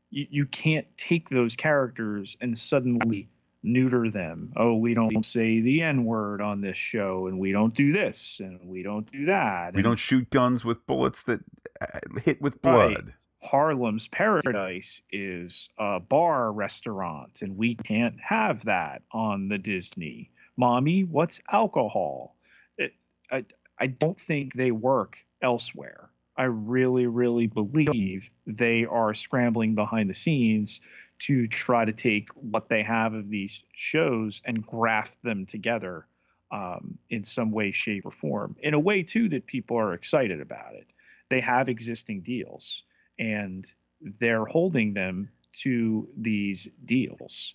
you, 0.10 0.28
you 0.30 0.46
can't 0.48 0.88
take 0.98 1.30
those 1.30 1.56
characters 1.56 2.36
and 2.42 2.58
suddenly 2.58 3.30
neuter 3.64 4.10
them. 4.10 4.54
Oh, 4.56 4.76
we 4.76 4.94
don't 4.94 5.24
say 5.26 5.62
the 5.62 5.82
N 5.82 6.06
word 6.06 6.42
on 6.42 6.62
this 6.62 6.78
show, 6.78 7.28
and 7.28 7.40
we 7.40 7.52
don't 7.52 7.74
do 7.74 7.94
this, 7.94 8.40
and 8.40 8.60
we 8.64 8.84
don't 8.84 9.10
do 9.12 9.26
that. 9.26 9.76
We 9.76 9.82
don't 9.82 10.00
shoot 10.00 10.30
guns 10.30 10.66
with 10.66 10.86
bullets 10.88 11.24
that 11.24 11.42
uh, 11.80 12.00
hit 12.24 12.42
with 12.42 12.62
blood. 12.62 13.06
Right. 13.06 13.26
Harlem's 13.44 14.08
Paradise 14.08 15.02
is 15.12 15.70
a 15.78 16.00
bar 16.00 16.52
restaurant, 16.52 17.42
and 17.42 17.58
we 17.58 17.76
can't 17.76 18.20
have 18.20 18.66
that 18.66 19.02
on 19.12 19.48
the 19.48 19.58
Disney. 19.58 20.32
Mommy, 20.58 21.04
what's 21.04 21.42
alcohol? 21.52 22.36
It, 22.78 22.94
I, 23.32 23.46
I 23.80 23.88
don't 23.88 24.20
think 24.20 24.54
they 24.54 24.72
work 24.72 25.18
elsewhere. 25.42 26.10
I 26.38 26.44
really, 26.44 27.08
really 27.08 27.48
believe 27.48 28.30
they 28.48 28.86
are 28.86 29.14
scrambling 29.14 29.76
behind 29.76 30.10
the 30.10 30.14
scenes 30.14 30.82
to 31.22 31.46
try 31.46 31.86
to 31.86 31.94
take 31.94 32.30
what 32.30 32.68
they 32.68 32.82
have 32.82 33.14
of 33.14 33.30
these 33.30 33.64
shows 33.74 34.42
and 34.44 34.66
graft 34.66 35.22
them 35.22 35.46
together 35.46 36.08
um, 36.52 36.98
in 37.12 37.24
some 37.24 37.52
way, 37.52 37.72
shape, 37.72 38.06
or 38.06 38.12
form. 38.12 38.56
In 38.62 38.74
a 38.74 38.80
way, 38.80 39.04
too, 39.04 39.30
that 39.30 39.46
people 39.46 39.78
are 39.78 39.94
excited 39.94 40.42
about 40.42 40.74
it. 40.74 40.88
They 41.30 41.40
have 41.40 41.70
existing 41.70 42.22
deals 42.22 42.84
and 43.20 43.72
they're 44.02 44.46
holding 44.46 44.94
them 44.94 45.30
to 45.54 46.08
these 46.18 46.68
deals. 46.86 47.54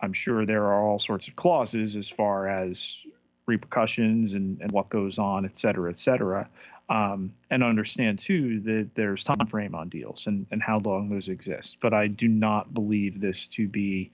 I'm 0.00 0.12
sure 0.12 0.46
there 0.46 0.66
are 0.66 0.88
all 0.88 1.00
sorts 1.00 1.26
of 1.26 1.34
clauses 1.34 1.96
as 1.96 2.08
far 2.08 2.48
as 2.48 2.96
repercussions 3.46 4.34
and, 4.34 4.60
and 4.60 4.70
what 4.70 4.88
goes 4.88 5.18
on, 5.18 5.44
et 5.44 5.58
cetera, 5.58 5.90
et 5.90 5.98
cetera 5.98 6.48
um, 6.88 7.34
and 7.50 7.62
understand 7.62 8.18
too 8.18 8.60
that 8.60 8.90
there's 8.94 9.24
time 9.24 9.46
frame 9.46 9.74
on 9.74 9.88
deals 9.88 10.26
and, 10.26 10.46
and 10.50 10.62
how 10.62 10.78
long 10.78 11.08
those 11.08 11.28
exist. 11.28 11.78
But 11.80 11.92
I 11.92 12.06
do 12.06 12.28
not 12.28 12.72
believe 12.72 13.20
this 13.20 13.46
to 13.48 13.68
be 13.68 14.10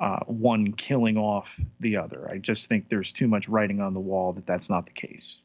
uh, 0.00 0.20
one 0.26 0.72
killing 0.72 1.18
off 1.18 1.60
the 1.80 1.96
other. 1.96 2.28
I 2.30 2.38
just 2.38 2.68
think 2.68 2.88
there's 2.88 3.12
too 3.12 3.28
much 3.28 3.48
writing 3.48 3.80
on 3.80 3.94
the 3.94 4.00
wall 4.00 4.32
that 4.32 4.46
that's 4.46 4.70
not 4.70 4.86
the 4.86 4.92
case. 4.92 5.38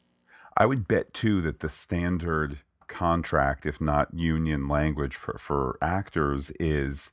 I 0.56 0.66
would 0.66 0.88
bet 0.88 1.12
too 1.12 1.40
that 1.42 1.60
the 1.60 1.68
standard 1.68 2.58
contract, 2.86 3.66
if 3.66 3.80
not 3.80 4.14
union 4.14 4.66
language 4.68 5.14
for, 5.16 5.38
for 5.38 5.78
actors, 5.80 6.50
is 6.58 7.10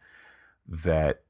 that 0.67 1.21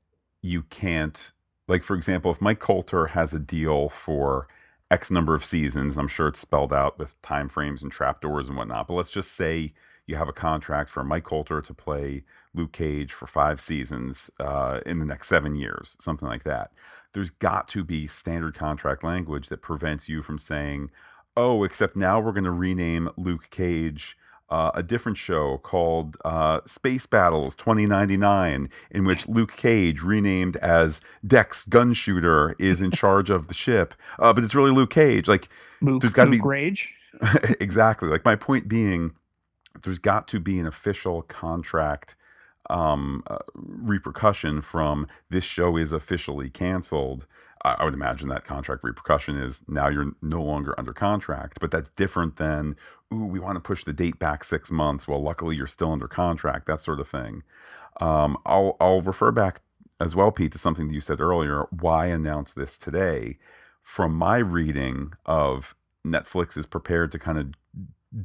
you 0.42 0.64
can't, 0.64 1.32
like, 1.68 1.84
for 1.84 1.96
example, 1.96 2.32
if 2.32 2.42
Mike 2.42 2.60
Colter 2.60 3.08
has 3.08 3.34
a 3.34 3.40
deal 3.40 3.90
for 3.90 4.48
X 4.90 5.12
number 5.12 5.36
of 5.36 5.44
seasons. 5.44 5.98
I'm 5.98 6.08
sure 6.08 6.28
it's 6.28 6.40
spelled 6.40 6.72
out 6.72 6.98
with 6.98 7.22
time 7.22 7.50
frames 7.50 7.84
and 7.84 7.92
trapdoors 7.92 8.48
and 8.48 8.58
whatnot. 8.58 8.88
But 8.88 8.94
let's 8.94 9.10
just 9.10 9.34
say 9.34 9.74
you 10.06 10.16
have 10.16 10.30
a 10.30 10.34
contract 10.34 10.90
for 10.90 11.04
Mike 11.04 11.26
Colter 11.26 11.62
to 11.62 11.74
play 11.74 12.24
Luke 12.54 12.72
Cage 12.72 13.12
for 13.12 13.28
five 13.28 13.60
seasons 13.60 14.30
uh, 14.40 14.80
in 14.86 15.00
the 15.00 15.06
next 15.06 15.28
seven 15.28 15.56
years, 15.56 15.98
something 16.00 16.28
like 16.28 16.44
that. 16.44 16.72
There's 17.14 17.30
got 17.30 17.68
to 17.70 17.84
be 17.84 18.08
standard 18.08 18.56
contract 18.56 19.04
language 19.04 19.50
that 19.50 19.62
prevents 19.62 20.08
you 20.08 20.22
from 20.22 20.40
saying, 20.40 20.92
oh, 21.36 21.64
except 21.64 21.96
now 21.96 22.20
we're 22.20 22.32
going 22.32 22.44
to 22.46 22.52
rename 22.52 23.10
Luke 23.18 23.50
Cage 23.50 24.18
uh, 24.50 24.72
a 24.74 24.84
different 24.84 25.18
show 25.18 25.58
called 25.58 26.18
uh, 26.24 26.62
Space 26.66 27.06
Battles 27.06 27.56
2099, 27.56 28.70
in 28.92 29.06
which 29.06 29.28
Luke 29.28 29.56
Cage, 29.58 30.02
renamed 30.02 30.56
as 30.58 31.02
Dex 31.26 31.66
Gunshooter, 31.66 32.56
is 32.60 32.80
in 32.82 32.92
charge 32.92 33.30
of 33.30 33.48
the 33.48 33.54
ship. 33.54 33.94
Uh, 34.20 34.34
but 34.34 34.44
it's 34.44 34.56
really 34.56 34.72
Luke 34.72 34.92
Cage. 34.92 35.28
Like, 35.28 35.50
Luke, 35.82 36.02
there's 36.02 36.14
got 36.14 36.26
to 36.26 36.32
be 36.32 36.40
Rage. 36.42 36.96
exactly. 37.60 38.08
Like 38.10 38.24
my 38.24 38.36
point 38.36 38.68
being, 38.68 39.14
there's 39.84 40.00
got 40.00 40.28
to 40.30 40.40
be 40.40 40.60
an 40.60 40.68
official 40.68 41.22
contract 41.24 42.16
um, 42.70 43.24
uh, 43.28 43.38
repercussion 43.56 44.62
from 44.62 45.08
this 45.30 45.44
show 45.44 45.78
is 45.78 45.92
officially 45.92 46.50
canceled. 46.50 47.26
I, 47.64 47.84
would 47.84 47.94
imagine 47.94 48.30
that 48.30 48.44
contract 48.44 48.84
repercussion 48.84 49.38
is 49.38 49.64
now 49.68 49.88
you're 49.88 50.12
no 50.22 50.42
longer 50.42 50.74
under 50.78 50.94
contract, 50.94 51.60
but 51.60 51.72
that's 51.72 51.90
different 51.92 52.38
than, 52.38 52.76
ooh, 53.14 53.26
we 53.26 53.40
want 53.40 53.56
to 53.56 53.60
push 53.60 53.84
the 53.84 53.94
date 53.94 54.20
back 54.20 54.44
six 54.44 54.72
months. 54.72 55.08
Well, 55.08 55.22
luckily 55.22 55.56
you're 55.56 55.68
still 55.68 55.92
under 55.92 56.08
contract, 56.08 56.68
that 56.68 56.82
sort 56.82 57.00
of 57.00 57.08
thing. 57.08 57.44
Um, 58.00 58.38
I'll, 58.46 58.78
I'll 58.80 59.02
refer 59.02 59.32
back 59.32 59.62
as 60.00 60.16
well, 60.16 60.32
Pete, 60.32 60.52
to 60.52 60.58
something 60.58 60.88
that 60.88 60.94
you 60.94 61.02
said 61.02 61.20
earlier. 61.20 61.68
Why 61.72 62.08
announce 62.08 62.54
this 62.54 62.78
today? 62.78 63.38
From 63.82 64.14
my 64.14 64.38
reading 64.38 65.14
of 65.26 65.76
Netflix 66.06 66.58
is 66.58 66.66
prepared 66.66 67.12
to 67.14 67.20
kind 67.20 67.38
of 67.38 67.54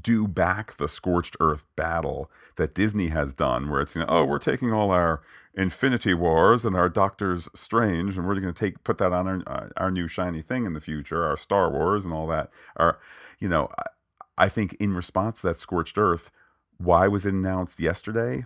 do 0.00 0.28
back 0.28 0.76
the 0.76 0.88
scorched 0.88 1.36
earth 1.40 1.64
battle 1.76 2.30
that 2.56 2.74
Disney 2.74 3.08
has 3.08 3.34
done, 3.34 3.68
where 3.68 3.80
it's 3.80 3.94
you 3.94 4.00
know, 4.00 4.06
oh, 4.08 4.24
we're 4.24 4.38
taking 4.38 4.72
all 4.72 4.90
our 4.90 5.22
Infinity 5.54 6.14
Wars 6.14 6.64
and 6.64 6.74
our 6.74 6.88
Doctors 6.88 7.48
Strange, 7.54 8.16
and 8.16 8.26
we're 8.26 8.40
going 8.40 8.52
to 8.52 8.58
take 8.58 8.82
put 8.84 8.98
that 8.98 9.12
on 9.12 9.28
our 9.28 9.42
uh, 9.46 9.68
our 9.76 9.90
new 9.90 10.08
shiny 10.08 10.42
thing 10.42 10.64
in 10.64 10.72
the 10.72 10.80
future, 10.80 11.24
our 11.24 11.36
Star 11.36 11.70
Wars 11.70 12.04
and 12.04 12.14
all 12.14 12.26
that. 12.28 12.50
Our, 12.76 12.98
you 13.38 13.48
know, 13.48 13.68
I, 13.78 14.44
I 14.44 14.48
think 14.48 14.74
in 14.80 14.94
response 14.94 15.40
to 15.40 15.48
that 15.48 15.58
scorched 15.58 15.98
earth, 15.98 16.30
why 16.78 17.06
was 17.06 17.26
it 17.26 17.34
announced 17.34 17.80
yesterday? 17.80 18.44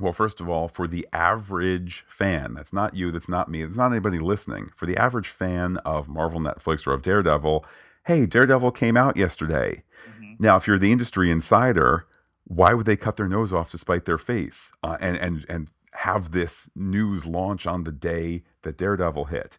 Well, 0.00 0.12
first 0.12 0.40
of 0.40 0.48
all, 0.48 0.66
for 0.66 0.88
the 0.88 1.06
average 1.12 2.04
fan, 2.08 2.54
that's 2.54 2.72
not 2.72 2.96
you, 2.96 3.12
that's 3.12 3.28
not 3.28 3.48
me, 3.48 3.64
that's 3.64 3.76
not 3.76 3.92
anybody 3.92 4.18
listening. 4.18 4.70
For 4.74 4.86
the 4.86 4.96
average 4.96 5.28
fan 5.28 5.76
of 5.78 6.08
Marvel 6.08 6.40
Netflix 6.40 6.86
or 6.86 6.92
of 6.92 7.02
Daredevil, 7.02 7.64
hey, 8.06 8.26
Daredevil 8.26 8.72
came 8.72 8.96
out 8.96 9.16
yesterday. 9.16 9.84
Mm-hmm. 10.08 10.34
Now, 10.40 10.56
if 10.56 10.66
you're 10.66 10.78
the 10.78 10.90
industry 10.90 11.30
insider, 11.30 12.06
why 12.44 12.74
would 12.74 12.86
they 12.86 12.96
cut 12.96 13.16
their 13.16 13.28
nose 13.28 13.52
off 13.52 13.70
to 13.70 13.78
spite 13.78 14.06
their 14.06 14.18
face 14.18 14.72
uh, 14.82 14.96
and 15.00 15.16
and 15.16 15.46
and 15.48 15.68
have 15.92 16.32
this 16.32 16.68
news 16.74 17.26
launch 17.26 17.66
on 17.66 17.84
the 17.84 17.92
day 17.92 18.42
that 18.62 18.78
Daredevil 18.78 19.26
hit? 19.26 19.58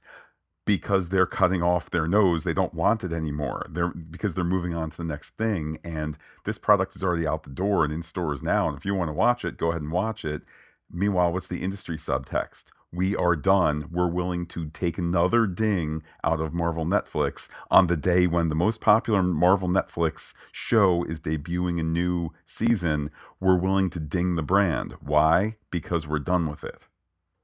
Because 0.66 1.10
they're 1.10 1.26
cutting 1.26 1.62
off 1.62 1.90
their 1.90 2.08
nose, 2.08 2.44
they 2.46 2.54
don't 2.54 2.74
want 2.74 3.04
it 3.04 3.12
anymore. 3.12 3.66
They're 3.70 3.90
because 3.90 4.34
they're 4.34 4.46
moving 4.46 4.74
on 4.74 4.92
to 4.92 4.98
the 4.98 5.04
next 5.04 5.32
thing, 5.32 5.78
and 5.84 6.18
this 6.46 6.58
product 6.58 6.96
is 6.96 7.04
already 7.04 7.28
out 7.28 7.44
the 7.44 7.50
door 7.50 7.84
and 7.84 7.92
in 7.92 8.02
stores 8.02 8.42
now. 8.42 8.70
And 8.70 8.78
if 8.78 8.86
you 8.86 8.96
want 8.96 9.10
to 9.10 9.14
watch 9.14 9.44
it, 9.44 9.58
go 9.58 9.70
ahead 9.72 9.82
and 9.82 9.92
watch 9.92 10.24
it. 10.24 10.44
Meanwhile, 10.90 11.34
what's 11.34 11.50
the 11.50 11.62
industry 11.62 11.98
subtext? 11.98 12.66
We 12.94 13.16
are 13.16 13.36
done. 13.36 13.90
We're 13.92 14.08
willing 14.08 14.46
to 14.48 14.70
take 14.70 14.98
another 14.98 15.48
ding 15.48 16.04
out 16.24 16.40
of 16.40 16.54
Marvel 16.54 16.86
Netflix 16.86 17.50
on 17.72 17.88
the 17.88 17.98
day 17.98 18.28
when 18.28 18.50
the 18.50 18.56
most 18.56 18.82
popular 18.82 19.24
Marvel 19.24 19.68
Netflix 19.68 20.34
show 20.52 21.04
is 21.04 21.20
debuting 21.20 21.80
a 21.80 21.84
new 21.84 22.30
season. 22.46 23.10
We're 23.40 23.58
willing 23.58 23.90
to 23.92 24.00
ding 24.00 24.36
the 24.36 24.44
brand. 24.44 24.94
Why? 25.02 25.56
Because 25.72 26.08
we're 26.08 26.20
done 26.20 26.48
with 26.48 26.64
it. 26.64 26.88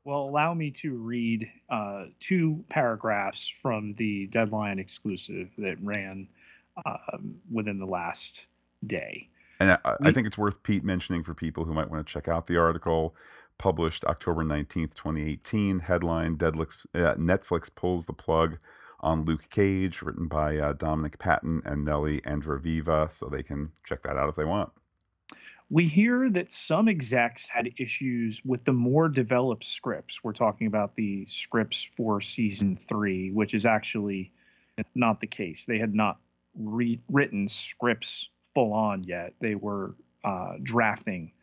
Well, 0.03 0.21
allow 0.21 0.53
me 0.53 0.71
to 0.71 0.95
read 0.95 1.49
uh, 1.69 2.05
two 2.19 2.63
paragraphs 2.69 3.47
from 3.47 3.93
the 3.95 4.27
deadline 4.27 4.79
exclusive 4.79 5.49
that 5.57 5.77
ran 5.81 6.27
um, 6.85 7.35
within 7.51 7.79
the 7.79 7.85
last 7.85 8.45
day. 8.85 9.29
And 9.59 9.71
I, 9.71 9.95
I, 10.01 10.11
think 10.13 10.25
it's 10.25 10.37
worth 10.37 10.63
Pete 10.63 10.85
mentioning 10.85 11.21
for 11.21 11.33
people 11.33 11.65
who 11.65 11.73
might 11.73 11.89
want 11.89 12.05
to 12.05 12.11
check 12.11 12.29
out 12.29 12.47
the 12.47 12.57
article 12.57 13.13
published 13.59 14.03
October 14.05 14.43
19th, 14.43 14.95
2018. 14.95 15.79
Headline 15.79 16.38
Netflix, 16.38 16.86
uh, 16.95 17.13
Netflix 17.15 17.69
pulls 17.73 18.07
the 18.07 18.13
plug 18.13 18.57
on 19.01 19.25
Luke 19.25 19.49
Cage, 19.49 20.01
written 20.01 20.27
by 20.27 20.57
uh, 20.57 20.73
Dominic 20.73 21.19
Patten 21.19 21.62
and 21.65 21.86
Nellie 21.86 22.21
Andreeva. 22.21 23.12
So 23.12 23.27
they 23.27 23.43
can 23.43 23.71
check 23.86 24.01
that 24.03 24.17
out 24.17 24.29
if 24.29 24.36
they 24.36 24.45
want. 24.45 24.71
We 25.69 25.88
hear 25.88 26.31
that 26.31 26.51
some 26.51 26.88
execs 26.88 27.47
had 27.47 27.69
issues 27.77 28.41
with 28.43 28.65
the 28.65 28.73
more 28.73 29.07
developed 29.07 29.63
scripts. 29.63 30.23
We're 30.23 30.34
talking 30.34 30.65
about 30.65 30.95
the 30.95 31.27
scripts 31.27 31.84
for 31.84 32.21
season 32.21 32.75
three, 32.75 33.29
which 33.29 33.53
is 33.53 33.67
actually 33.67 34.31
not 34.95 35.19
the 35.19 35.27
case. 35.27 35.65
They 35.65 35.77
had 35.77 35.93
not 35.93 36.17
re- 36.55 36.99
written 37.07 37.47
scripts 37.47 38.29
full 38.55 38.73
on 38.73 39.03
yet. 39.03 39.34
They 39.39 39.53
were 39.53 39.95
uh, 40.23 40.53
drafting 40.63 41.34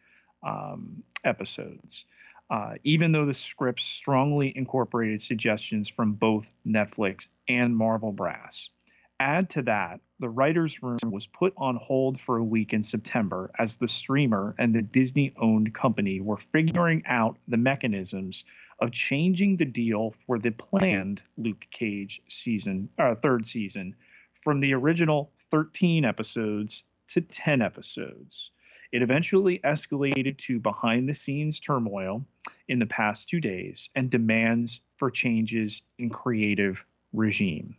um, 0.42 1.02
episodes. 1.24 2.04
Uh, 2.48 2.74
even 2.84 3.10
though 3.10 3.26
the 3.26 3.34
script 3.34 3.80
strongly 3.80 4.52
incorporated 4.56 5.20
suggestions 5.20 5.88
from 5.88 6.12
both 6.12 6.48
Netflix 6.64 7.26
and 7.48 7.76
Marvel 7.76 8.12
Brass. 8.12 8.70
Add 9.18 9.50
to 9.50 9.62
that, 9.62 10.00
the 10.20 10.28
writer's 10.28 10.82
room 10.82 10.98
was 11.06 11.26
put 11.26 11.54
on 11.56 11.76
hold 11.76 12.20
for 12.20 12.36
a 12.36 12.44
week 12.44 12.72
in 12.72 12.82
September 12.82 13.50
as 13.58 13.76
the 13.76 13.88
streamer 13.88 14.54
and 14.58 14.74
the 14.74 14.82
Disney 14.82 15.32
owned 15.40 15.74
company 15.74 16.20
were 16.20 16.36
figuring 16.36 17.02
out 17.06 17.38
the 17.48 17.56
mechanisms 17.56 18.44
of 18.78 18.92
changing 18.92 19.56
the 19.56 19.64
deal 19.64 20.10
for 20.10 20.38
the 20.38 20.50
planned 20.50 21.22
Luke 21.38 21.66
Cage 21.70 22.20
season, 22.28 22.90
uh, 22.98 23.14
third 23.14 23.46
season, 23.46 23.96
from 24.32 24.60
the 24.60 24.74
original 24.74 25.32
13 25.50 26.04
episodes 26.04 26.84
to 27.08 27.22
10 27.22 27.62
episodes. 27.62 28.50
It 28.96 29.02
eventually 29.02 29.58
escalated 29.58 30.38
to 30.38 30.58
behind 30.58 31.06
the 31.06 31.12
scenes 31.12 31.60
turmoil 31.60 32.24
in 32.66 32.78
the 32.78 32.86
past 32.86 33.28
two 33.28 33.40
days 33.40 33.90
and 33.94 34.08
demands 34.08 34.80
for 34.96 35.10
changes 35.10 35.82
in 35.98 36.08
creative 36.08 36.82
regime. 37.12 37.76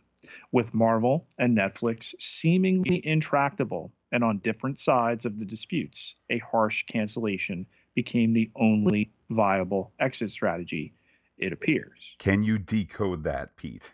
With 0.52 0.74
Marvel 0.74 1.26
and 1.36 1.58
Netflix 1.58 2.14
seemingly 2.20 3.04
intractable 3.04 3.90
and 4.12 4.22
on 4.22 4.38
different 4.38 4.78
sides 4.78 5.24
of 5.24 5.40
the 5.40 5.44
disputes, 5.44 6.14
a 6.30 6.38
harsh 6.38 6.84
cancellation 6.86 7.66
became 7.96 8.32
the 8.32 8.52
only 8.54 9.10
viable 9.28 9.92
exit 9.98 10.30
strategy, 10.30 10.94
it 11.36 11.52
appears. 11.52 12.14
Can 12.20 12.44
you 12.44 12.58
decode 12.58 13.24
that, 13.24 13.56
Pete? 13.56 13.92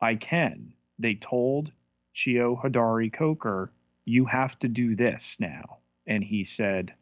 I 0.00 0.16
can. 0.16 0.72
They 0.98 1.14
told 1.14 1.70
Cheo 2.12 2.60
Hodari 2.60 3.12
Coker, 3.12 3.70
you 4.04 4.24
have 4.24 4.58
to 4.58 4.66
do 4.66 4.96
this 4.96 5.36
now 5.38 5.78
and 6.08 6.24
he 6.24 6.42
said, 6.42 6.94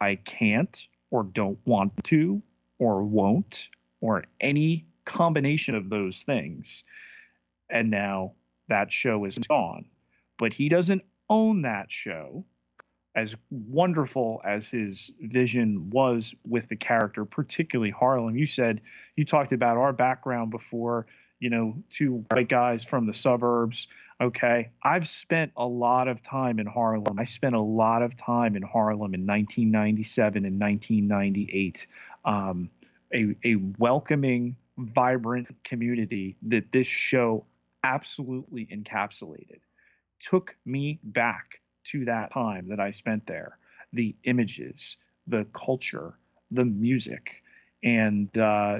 I 0.00 0.16
can't 0.16 0.86
or 1.10 1.24
don't 1.24 1.58
want 1.64 2.04
to 2.04 2.42
or 2.78 3.02
won't 3.02 3.70
or 4.00 4.24
any 4.40 4.86
combination 5.04 5.74
of 5.74 5.88
those 5.88 6.22
things. 6.22 6.84
And 7.70 7.90
now 7.90 8.34
that 8.68 8.92
show 8.92 9.24
is 9.24 9.38
gone. 9.38 9.86
But 10.38 10.52
he 10.52 10.68
doesn't 10.68 11.02
own 11.28 11.62
that 11.62 11.90
show. 11.90 12.44
As 13.14 13.36
wonderful 13.50 14.40
as 14.44 14.70
his 14.70 15.10
vision 15.20 15.90
was 15.90 16.34
with 16.46 16.68
the 16.68 16.76
character, 16.76 17.26
particularly 17.26 17.90
Harlem, 17.90 18.36
you 18.36 18.46
said 18.46 18.80
you 19.16 19.24
talked 19.24 19.52
about 19.52 19.76
our 19.76 19.92
background 19.92 20.50
before, 20.50 21.06
you 21.42 21.50
know, 21.50 21.74
two 21.90 22.24
white 22.30 22.48
guys 22.48 22.84
from 22.84 23.06
the 23.06 23.12
suburbs 23.12 23.88
Okay. 24.22 24.70
I've 24.84 25.08
spent 25.08 25.50
a 25.56 25.66
lot 25.66 26.06
of 26.06 26.22
time 26.22 26.60
in 26.60 26.66
Harlem. 26.66 27.18
I 27.18 27.24
spent 27.24 27.56
a 27.56 27.60
lot 27.60 28.02
of 28.02 28.16
time 28.16 28.54
in 28.54 28.62
Harlem 28.62 29.14
in 29.14 29.26
1997 29.26 30.44
and 30.44 30.60
1998. 30.60 31.88
Um, 32.24 32.70
a, 33.12 33.34
a 33.44 33.56
welcoming, 33.78 34.54
vibrant 34.78 35.48
community 35.64 36.36
that 36.42 36.70
this 36.70 36.86
show 36.86 37.44
absolutely 37.82 38.66
encapsulated. 38.66 39.58
Took 40.20 40.56
me 40.64 41.00
back 41.02 41.60
to 41.86 42.04
that 42.04 42.30
time 42.30 42.68
that 42.68 42.78
I 42.78 42.90
spent 42.90 43.26
there. 43.26 43.58
The 43.92 44.14
images, 44.22 44.98
the 45.26 45.46
culture, 45.52 46.14
the 46.52 46.64
music, 46.64 47.41
and 47.82 48.36
uh, 48.38 48.78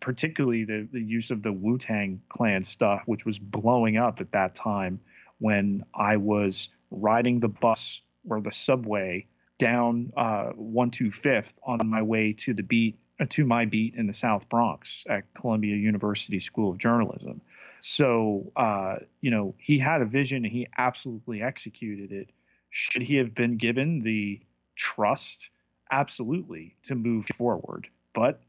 particularly 0.00 0.64
the, 0.64 0.86
the 0.92 1.00
use 1.00 1.30
of 1.30 1.42
the 1.42 1.52
Wu 1.52 1.78
Tang 1.78 2.20
Clan 2.28 2.62
stuff, 2.64 3.02
which 3.06 3.24
was 3.24 3.38
blowing 3.38 3.96
up 3.96 4.20
at 4.20 4.32
that 4.32 4.54
time 4.54 5.00
when 5.38 5.84
I 5.94 6.18
was 6.18 6.68
riding 6.90 7.40
the 7.40 7.48
bus 7.48 8.02
or 8.28 8.40
the 8.40 8.52
subway 8.52 9.26
down 9.58 10.12
uh, 10.16 10.52
125th 10.58 11.54
on 11.62 11.80
my 11.84 12.02
way 12.02 12.32
to 12.32 12.52
the 12.52 12.62
beat 12.62 12.98
uh, 13.20 13.26
to 13.30 13.44
my 13.44 13.64
beat 13.64 13.94
in 13.94 14.06
the 14.06 14.12
South 14.12 14.48
Bronx 14.48 15.04
at 15.08 15.32
Columbia 15.34 15.76
University 15.76 16.40
School 16.40 16.70
of 16.70 16.78
Journalism. 16.78 17.40
So 17.80 18.52
uh, 18.56 18.96
you 19.20 19.30
know 19.30 19.54
he 19.58 19.78
had 19.78 20.02
a 20.02 20.06
vision 20.06 20.44
and 20.44 20.52
he 20.52 20.68
absolutely 20.76 21.42
executed 21.42 22.12
it. 22.12 22.30
Should 22.70 23.02
he 23.02 23.16
have 23.16 23.34
been 23.34 23.56
given 23.56 24.00
the 24.00 24.40
trust? 24.76 25.50
Absolutely 25.90 26.74
to 26.84 26.94
move 26.94 27.26
forward 27.26 27.88
but 28.14 28.40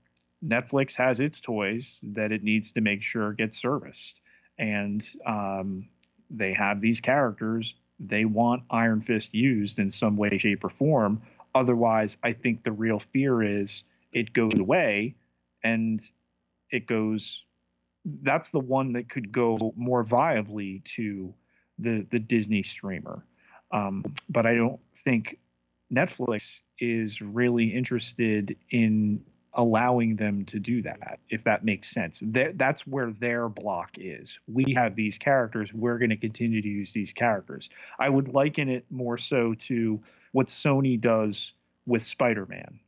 Netflix 0.43 0.95
has 0.95 1.19
its 1.19 1.39
toys 1.41 1.99
that 2.04 2.32
it 2.32 2.43
needs 2.43 2.73
to 2.73 2.82
make 2.82 3.02
sure 3.02 3.34
get 3.34 3.54
serviced, 3.54 4.21
and 4.58 5.06
um, 5.26 5.88
they 6.30 6.54
have 6.54 6.82
these 6.82 7.02
characters 7.02 7.76
they 7.99 8.26
want 8.26 8.63
Iron 8.69 9.02
Fist 9.02 9.34
used 9.34 9.80
in 9.80 9.89
some 9.89 10.17
way, 10.17 10.38
shape, 10.38 10.63
or 10.63 10.69
form. 10.69 11.21
Otherwise, 11.56 12.17
I 12.23 12.34
think 12.34 12.63
the 12.63 12.71
real 12.71 12.99
fear 12.99 13.41
is 13.41 13.84
it 14.12 14.34
goes 14.34 14.56
away 14.56 15.15
and 15.63 16.02
it 16.69 16.88
goes. 16.88 17.43
That's 18.06 18.49
the 18.49 18.60
one 18.60 18.93
that 18.93 19.10
could 19.10 19.32
go 19.32 19.73
more 19.76 20.04
viably 20.04 20.84
to 20.95 21.34
the 21.80 22.06
the 22.10 22.19
Disney 22.19 22.63
streamer. 22.63 23.23
Um, 23.71 24.04
but 24.30 24.45
I 24.45 24.56
don't 24.56 24.80
think 24.95 25.39
Netflix 25.91 26.62
is 26.80 27.21
really 27.21 27.73
interested 27.73 28.58
in 28.69 29.23
allowing 29.56 30.16
them 30.16 30.46
to 30.46 30.60
do 30.60 30.82
that, 30.82 31.20
if 31.30 31.44
that 31.44 31.63
makes 31.63 31.89
sense. 31.89 32.24
that's 32.26 32.88
where 32.88 33.12
their 33.12 33.48
block 33.50 33.92
is. 33.98 34.39
We 34.48 34.74
have 34.74 34.96
these 34.96 35.18
characters. 35.18 35.74
We're 35.74 36.00
going 36.00 36.10
to 36.10 36.18
continue 36.18 36.62
to 36.62 36.68
use 36.68 36.92
these 36.92 37.13
characters. 37.13 37.70
I 38.00 38.10
would 38.10 38.30
liken 38.30 38.70
it 38.70 38.86
more 38.89 39.18
so 39.18 39.54
to 39.54 40.02
what 40.32 40.48
Sony 40.48 41.00
does 41.00 41.54
with 41.86 42.02
Spider 42.02 42.48
Man. 42.48 42.80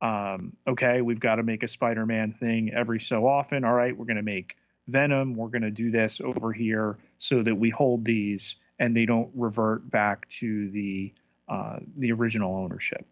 Um, 0.00 0.56
okay, 0.66 1.02
we've 1.02 1.20
got 1.20 1.36
to 1.36 1.42
make 1.42 1.62
a 1.62 1.68
Spider 1.68 2.06
Man 2.06 2.32
thing 2.32 2.72
every 2.72 3.00
so 3.00 3.26
often. 3.26 3.64
All 3.64 3.74
right, 3.74 3.96
we're 3.96 4.06
going 4.06 4.16
to 4.16 4.22
make 4.22 4.56
Venom. 4.86 5.34
We're 5.34 5.48
going 5.48 5.62
to 5.62 5.70
do 5.70 5.90
this 5.90 6.20
over 6.20 6.52
here 6.52 6.96
so 7.18 7.42
that 7.42 7.54
we 7.54 7.70
hold 7.70 8.04
these 8.04 8.56
and 8.78 8.96
they 8.96 9.06
don't 9.06 9.30
revert 9.34 9.90
back 9.90 10.28
to 10.28 10.70
the 10.70 11.12
uh, 11.48 11.78
the 11.96 12.12
original 12.12 12.54
ownership. 12.56 13.06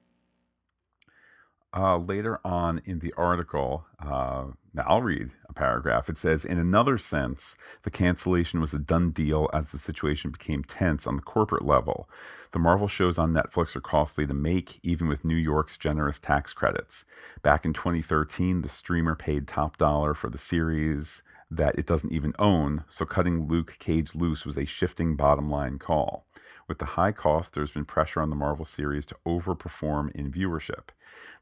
Uh, 1.76 1.98
later 1.98 2.40
on 2.42 2.80
in 2.86 3.00
the 3.00 3.12
article, 3.18 3.84
uh, 4.00 4.46
now 4.72 4.84
I'll 4.86 5.02
read 5.02 5.32
a 5.46 5.52
paragraph. 5.52 6.08
It 6.08 6.16
says, 6.16 6.42
In 6.42 6.58
another 6.58 6.96
sense, 6.96 7.54
the 7.82 7.90
cancellation 7.90 8.62
was 8.62 8.72
a 8.72 8.78
done 8.78 9.10
deal 9.10 9.50
as 9.52 9.70
the 9.72 9.78
situation 9.78 10.30
became 10.30 10.64
tense 10.64 11.06
on 11.06 11.16
the 11.16 11.22
corporate 11.22 11.66
level. 11.66 12.08
The 12.52 12.58
Marvel 12.58 12.88
shows 12.88 13.18
on 13.18 13.34
Netflix 13.34 13.76
are 13.76 13.82
costly 13.82 14.26
to 14.26 14.32
make, 14.32 14.80
even 14.82 15.06
with 15.06 15.22
New 15.22 15.36
York's 15.36 15.76
generous 15.76 16.18
tax 16.18 16.54
credits. 16.54 17.04
Back 17.42 17.66
in 17.66 17.74
2013, 17.74 18.62
the 18.62 18.70
streamer 18.70 19.14
paid 19.14 19.46
top 19.46 19.76
dollar 19.76 20.14
for 20.14 20.30
the 20.30 20.38
series 20.38 21.22
that 21.50 21.78
it 21.78 21.86
doesn't 21.86 22.12
even 22.12 22.32
own, 22.38 22.84
so 22.88 23.04
cutting 23.04 23.48
Luke 23.48 23.76
Cage 23.78 24.14
loose 24.14 24.46
was 24.46 24.56
a 24.56 24.64
shifting 24.64 25.14
bottom 25.14 25.50
line 25.50 25.78
call. 25.78 26.26
With 26.68 26.79
the 26.79 26.85
high 26.85 27.12
cost, 27.12 27.55
there's 27.55 27.70
been 27.70 27.85
pressure 27.85 28.20
on 28.20 28.31
the 28.31 28.37
Marvel 28.37 28.64
series 28.64 29.07
to 29.07 29.16
overperform 29.24 30.11
in 30.16 30.33
viewership. 30.33 30.88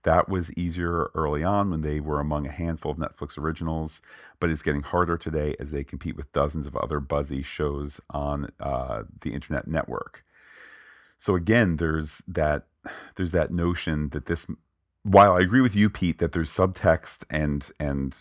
That 0.03 0.29
was 0.29 0.53
easier 0.53 1.11
early 1.15 1.43
on 1.43 1.71
when 1.71 1.81
they 1.81 1.99
were 1.99 2.21
among 2.21 2.47
a 2.47 2.53
handful 2.53 2.93
of 2.93 2.99
Netflix 2.99 3.39
originals, 3.39 4.03
but 4.39 4.51
it's 4.51 4.63
getting 4.63 4.83
harder 4.83 5.17
today 5.17 5.57
as 5.59 5.71
they 5.71 5.83
compete 5.83 6.17
with 6.17 6.33
dozens 6.33 6.67
of 6.67 6.77
other 6.77 7.01
buzzy 7.01 7.43
shows 7.43 8.01
on 8.11 8.51
uh, 8.61 9.05
the 9.23 9.33
internet 9.33 9.67
network. 9.67 10.25
So 11.17 11.37
again, 11.37 11.77
there's 11.77 12.21
that 12.29 12.67
there's 13.17 13.33
that 13.33 13.51
notion 13.51 14.11
that 14.11 14.27
this. 14.27 14.47
While 15.05 15.33
I 15.35 15.41
agree 15.41 15.61
with 15.63 15.75
you, 15.75 15.89
Pete, 15.89 16.19
that 16.19 16.33
there's 16.33 16.51
subtext 16.51 17.25
and 17.31 17.71
and 17.81 18.15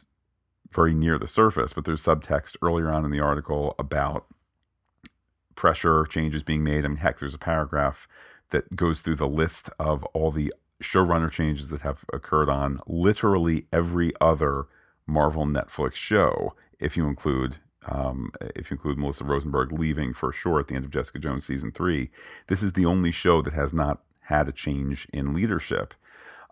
very 0.72 0.94
near 0.94 1.20
the 1.20 1.28
surface, 1.28 1.74
but 1.74 1.84
there's 1.84 2.04
subtext 2.04 2.56
earlier 2.62 2.90
on 2.90 3.04
in 3.04 3.12
the 3.12 3.20
article 3.20 3.76
about 3.78 4.26
pressure 5.56 6.06
changes 6.06 6.44
being 6.44 6.64
made. 6.64 6.86
I 6.86 6.88
mean, 6.88 6.98
heck, 6.98 7.20
there's 7.20 7.34
a 7.34 7.40
paragraph 7.40 8.08
that 8.50 8.76
goes 8.76 9.02
through 9.02 9.16
the 9.16 9.28
list 9.28 9.70
of 9.80 10.04
all 10.14 10.32
the 10.32 10.54
showrunner 10.82 11.32
changes 11.32 11.70
that 11.70 11.82
have 11.82 12.06
occurred 12.14 12.50
on 12.50 12.80
literally 12.88 13.66
every 13.72 14.12
other 14.20 14.68
Marvel 15.08 15.46
Netflix 15.46 15.96
show, 15.96 16.54
if 16.80 16.96
you 16.96 17.08
include 17.08 17.58
um, 17.86 18.32
if 18.56 18.72
you 18.72 18.76
include 18.76 18.98
Melissa 18.98 19.26
Rosenberg 19.26 19.74
leaving 19.74 20.14
for 20.14 20.32
sure 20.32 20.60
at 20.60 20.70
the 20.70 20.76
end 20.76 20.86
of 20.86 20.92
Jessica 20.92 21.20
Jones 21.20 21.46
season 21.46 21.72
three. 21.72 22.12
This 22.48 22.64
is 22.64 22.74
the 22.74 22.86
only 22.86 23.12
show 23.12 23.42
that 23.42 23.54
has 23.54 23.74
not 23.74 24.02
had 24.22 24.48
a 24.48 24.54
change 24.54 25.06
in 25.12 25.34
leadership. 25.34 25.94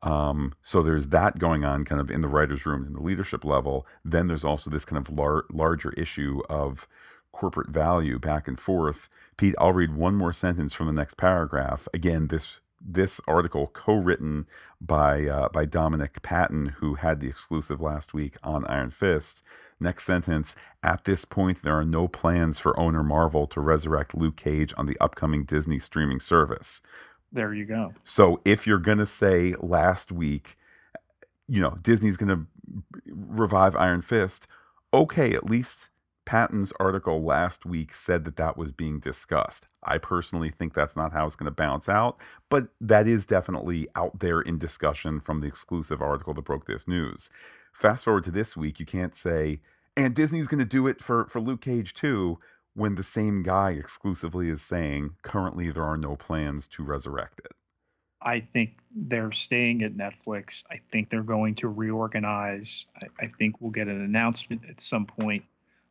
Um, 0.03 0.53
so 0.61 0.81
there's 0.81 1.07
that 1.07 1.37
going 1.37 1.63
on 1.63 1.85
kind 1.85 2.01
of 2.01 2.09
in 2.09 2.21
the 2.21 2.27
writer's 2.27 2.65
room 2.65 2.85
in 2.85 2.93
the 2.93 3.01
leadership 3.01 3.45
level. 3.45 3.85
Then 4.03 4.27
there's 4.27 4.43
also 4.43 4.69
this 4.69 4.83
kind 4.83 4.97
of 4.97 5.15
lar- 5.15 5.45
larger 5.51 5.91
issue 5.91 6.41
of 6.49 6.87
corporate 7.31 7.69
value 7.69 8.19
back 8.19 8.47
and 8.47 8.59
forth. 8.59 9.07
Pete, 9.37 9.55
I'll 9.59 9.73
read 9.73 9.95
one 9.95 10.15
more 10.15 10.33
sentence 10.33 10.73
from 10.73 10.87
the 10.87 10.93
next 10.93 11.17
paragraph. 11.17 11.87
Again, 11.93 12.27
this 12.27 12.59
this 12.83 13.21
article 13.27 13.67
co-written 13.67 14.47
by 14.79 15.27
uh, 15.27 15.49
by 15.49 15.65
Dominic 15.65 16.21
Patten, 16.21 16.67
who 16.79 16.95
had 16.95 17.19
the 17.19 17.27
exclusive 17.27 17.79
last 17.79 18.13
week 18.13 18.35
on 18.43 18.65
Iron 18.65 18.91
Fist. 18.91 19.43
Next 19.79 20.05
sentence: 20.05 20.55
At 20.83 21.05
this 21.05 21.25
point, 21.25 21.61
there 21.61 21.77
are 21.77 21.85
no 21.85 22.07
plans 22.07 22.59
for 22.59 22.79
owner 22.79 23.03
Marvel 23.03 23.47
to 23.47 23.61
resurrect 23.61 24.15
Luke 24.15 24.35
Cage 24.35 24.73
on 24.77 24.85
the 24.85 24.97
upcoming 24.99 25.43
Disney 25.43 25.79
streaming 25.79 26.19
service. 26.19 26.81
There 27.31 27.53
you 27.53 27.65
go. 27.65 27.93
So 28.03 28.41
if 28.43 28.67
you're 28.67 28.79
gonna 28.79 29.05
say 29.05 29.55
last 29.59 30.11
week, 30.11 30.57
you 31.47 31.61
know 31.61 31.75
Disney's 31.81 32.17
gonna 32.17 32.45
revive 33.07 33.75
Iron 33.75 34.01
Fist, 34.01 34.47
okay, 34.93 35.33
at 35.33 35.49
least 35.49 35.89
Patten's 36.25 36.71
article 36.79 37.23
last 37.23 37.65
week 37.65 37.93
said 37.93 38.25
that 38.25 38.37
that 38.37 38.55
was 38.55 38.71
being 38.71 38.99
discussed. 38.99 39.67
I 39.83 39.97
personally 39.97 40.49
think 40.49 40.73
that's 40.73 40.95
not 40.95 41.13
how 41.13 41.25
it's 41.25 41.35
going 41.35 41.45
to 41.45 41.51
bounce 41.51 41.89
out, 41.89 42.19
but 42.49 42.69
that 42.79 43.07
is 43.07 43.25
definitely 43.25 43.87
out 43.95 44.19
there 44.19 44.39
in 44.39 44.57
discussion 44.57 45.19
from 45.19 45.39
the 45.39 45.47
exclusive 45.47 46.01
article 46.01 46.33
that 46.35 46.43
broke 46.43 46.67
this 46.67 46.87
news. 46.87 47.29
Fast 47.73 48.05
forward 48.05 48.23
to 48.25 48.31
this 48.31 48.55
week, 48.55 48.79
you 48.79 48.85
can't 48.85 49.15
say, 49.15 49.61
and 49.97 50.15
Disney's 50.15 50.47
going 50.47 50.59
to 50.59 50.65
do 50.65 50.87
it 50.87 51.01
for, 51.01 51.25
for 51.25 51.41
Luke 51.41 51.61
Cage 51.61 51.93
too, 51.93 52.39
when 52.73 52.95
the 52.95 53.03
same 53.03 53.43
guy 53.43 53.71
exclusively 53.71 54.49
is 54.49 54.61
saying 54.61 55.15
currently 55.23 55.71
there 55.71 55.83
are 55.83 55.97
no 55.97 56.15
plans 56.15 56.67
to 56.69 56.83
resurrect 56.83 57.39
it. 57.39 57.51
I 58.21 58.39
think 58.39 58.77
they're 58.95 59.31
staying 59.31 59.81
at 59.81 59.95
Netflix. 59.95 60.63
I 60.69 60.79
think 60.91 61.09
they're 61.09 61.23
going 61.23 61.55
to 61.55 61.67
reorganize. 61.67 62.85
I, 62.95 63.25
I 63.25 63.27
think 63.27 63.59
we'll 63.59 63.71
get 63.71 63.87
an 63.87 63.99
announcement 64.01 64.61
at 64.69 64.79
some 64.79 65.07
point 65.07 65.43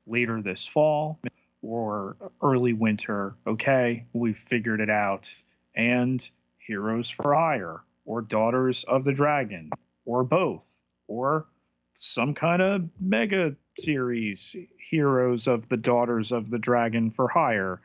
later 0.07 0.43
this 0.43 0.67
fall 0.67 1.21
or 1.63 2.17
early 2.43 2.73
winter. 2.73 3.35
Okay, 3.47 4.07
we've 4.13 4.39
figured 4.39 4.81
it 4.81 4.91
out. 4.91 5.35
And 5.75 6.29
Heroes 6.59 7.11
for 7.11 7.35
Hire 7.35 7.83
or 8.05 8.23
Daughters 8.23 8.85
of 8.85 9.05
the 9.05 9.13
Dragon 9.13 9.71
or 10.05 10.25
both 10.25 10.83
or 11.07 11.47
some 11.93 12.35
kind 12.35 12.63
of 12.63 12.89
mega 13.01 13.55
series 13.79 14.57
Heroes 14.79 15.47
of 15.47 15.69
the 15.69 15.77
Daughters 15.77 16.33
of 16.33 16.51
the 16.51 16.59
Dragon 16.59 17.11
for 17.11 17.29
Hire 17.29 17.81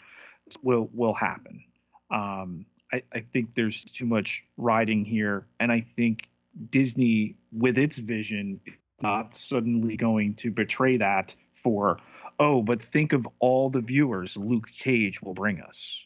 will 0.61 0.89
will 0.93 1.13
happen. 1.13 1.63
Um, 2.11 2.65
I, 2.91 3.03
I 3.13 3.19
think 3.19 3.55
there's 3.55 3.83
too 3.83 4.05
much 4.05 4.45
riding 4.57 5.05
here, 5.05 5.45
and 5.59 5.71
I 5.71 5.81
think 5.81 6.29
Disney, 6.69 7.35
with 7.51 7.77
its 7.77 7.97
vision, 7.97 8.61
not 9.01 9.33
suddenly 9.33 9.97
going 9.97 10.35
to 10.35 10.51
betray 10.51 10.97
that 10.97 11.35
for, 11.55 11.97
oh, 12.39 12.61
but 12.61 12.81
think 12.81 13.13
of 13.13 13.27
all 13.39 13.69
the 13.69 13.81
viewers 13.81 14.37
Luke 14.37 14.67
Cage 14.77 15.21
will 15.21 15.33
bring 15.33 15.61
us. 15.61 16.05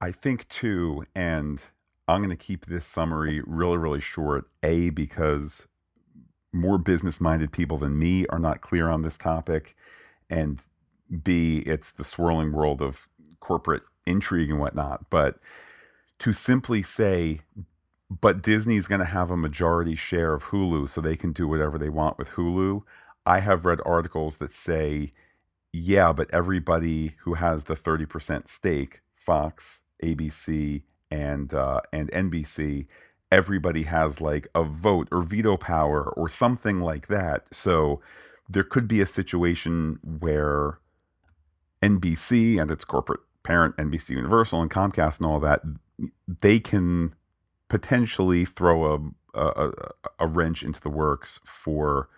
I 0.00 0.12
think 0.12 0.48
too, 0.48 1.04
and 1.14 1.64
I'm 2.06 2.18
going 2.18 2.30
to 2.30 2.36
keep 2.36 2.66
this 2.66 2.86
summary 2.86 3.42
really, 3.46 3.78
really 3.78 4.00
short. 4.00 4.46
A, 4.62 4.90
because 4.90 5.66
more 6.52 6.78
business 6.78 7.20
minded 7.20 7.52
people 7.52 7.78
than 7.78 7.98
me 7.98 8.26
are 8.26 8.38
not 8.38 8.60
clear 8.60 8.88
on 8.88 9.02
this 9.02 9.18
topic. 9.18 9.74
And 10.30 10.60
B, 11.22 11.58
it's 11.66 11.92
the 11.92 12.04
swirling 12.04 12.52
world 12.52 12.80
of 12.80 13.08
corporate 13.40 13.82
intrigue 14.06 14.50
and 14.50 14.60
whatnot. 14.60 15.10
But 15.10 15.38
to 16.20 16.32
simply 16.32 16.82
say, 16.82 17.40
but 18.10 18.42
Disney's 18.42 18.86
going 18.86 19.00
to 19.00 19.04
have 19.06 19.30
a 19.30 19.36
majority 19.36 19.96
share 19.96 20.34
of 20.34 20.44
Hulu 20.44 20.88
so 20.88 21.00
they 21.00 21.16
can 21.16 21.32
do 21.32 21.48
whatever 21.48 21.78
they 21.78 21.88
want 21.88 22.18
with 22.18 22.30
Hulu. 22.30 22.82
I 23.26 23.40
have 23.40 23.64
read 23.64 23.80
articles 23.86 24.36
that 24.38 24.52
say, 24.52 25.12
yeah, 25.72 26.12
but 26.12 26.32
everybody 26.32 27.16
who 27.20 27.34
has 27.34 27.64
the 27.64 27.74
30% 27.74 28.48
stake, 28.48 29.00
Fox, 29.14 29.82
ABC, 30.02 30.82
and 31.10 31.54
uh, 31.54 31.80
and 31.92 32.10
NBC, 32.10 32.86
everybody 33.30 33.84
has 33.84 34.20
like 34.20 34.48
a 34.54 34.64
vote 34.64 35.08
or 35.10 35.22
veto 35.22 35.56
power 35.56 36.10
or 36.10 36.28
something 36.28 36.80
like 36.80 37.08
that. 37.08 37.52
So 37.52 38.00
there 38.48 38.64
could 38.64 38.86
be 38.86 39.00
a 39.00 39.06
situation 39.06 39.98
where 40.02 40.78
NBC 41.82 42.60
and 42.60 42.70
its 42.70 42.84
corporate 42.84 43.20
parent, 43.42 43.76
NBC 43.76 44.10
Universal 44.10 44.62
and 44.62 44.70
Comcast 44.70 45.18
and 45.18 45.26
all 45.26 45.40
that, 45.40 45.62
they 46.26 46.58
can 46.58 47.14
potentially 47.68 48.44
throw 48.44 49.12
a, 49.34 49.38
a, 49.38 49.72
a 50.20 50.26
wrench 50.26 50.62
into 50.62 50.80
the 50.80 50.90
works 50.90 51.40
for 51.44 52.08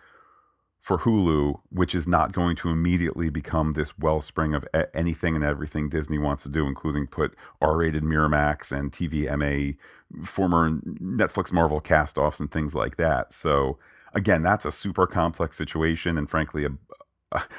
for 0.87 0.99
Hulu, 0.99 1.59
which 1.69 1.93
is 1.93 2.07
not 2.07 2.31
going 2.31 2.55
to 2.55 2.69
immediately 2.69 3.29
become 3.29 3.73
this 3.73 3.99
wellspring 3.99 4.53
of 4.53 4.65
anything 4.93 5.35
and 5.35 5.43
everything 5.43 5.89
Disney 5.89 6.17
wants 6.17 6.43
to 6.43 6.49
do, 6.49 6.65
including 6.65 7.07
put 7.07 7.35
R-rated 7.61 8.03
Miramax 8.03 8.71
and 8.71 8.93
TVMA, 8.93 9.75
former 10.23 10.69
Netflix 10.69 11.51
Marvel 11.51 11.81
castoffs 11.81 12.39
and 12.39 12.49
things 12.49 12.73
like 12.73 12.95
that. 12.95 13.33
So 13.33 13.77
again, 14.13 14.43
that's 14.43 14.63
a 14.63 14.71
super 14.71 15.05
complex 15.05 15.57
situation, 15.57 16.17
and 16.17 16.29
frankly, 16.29 16.63
a, 16.63 16.69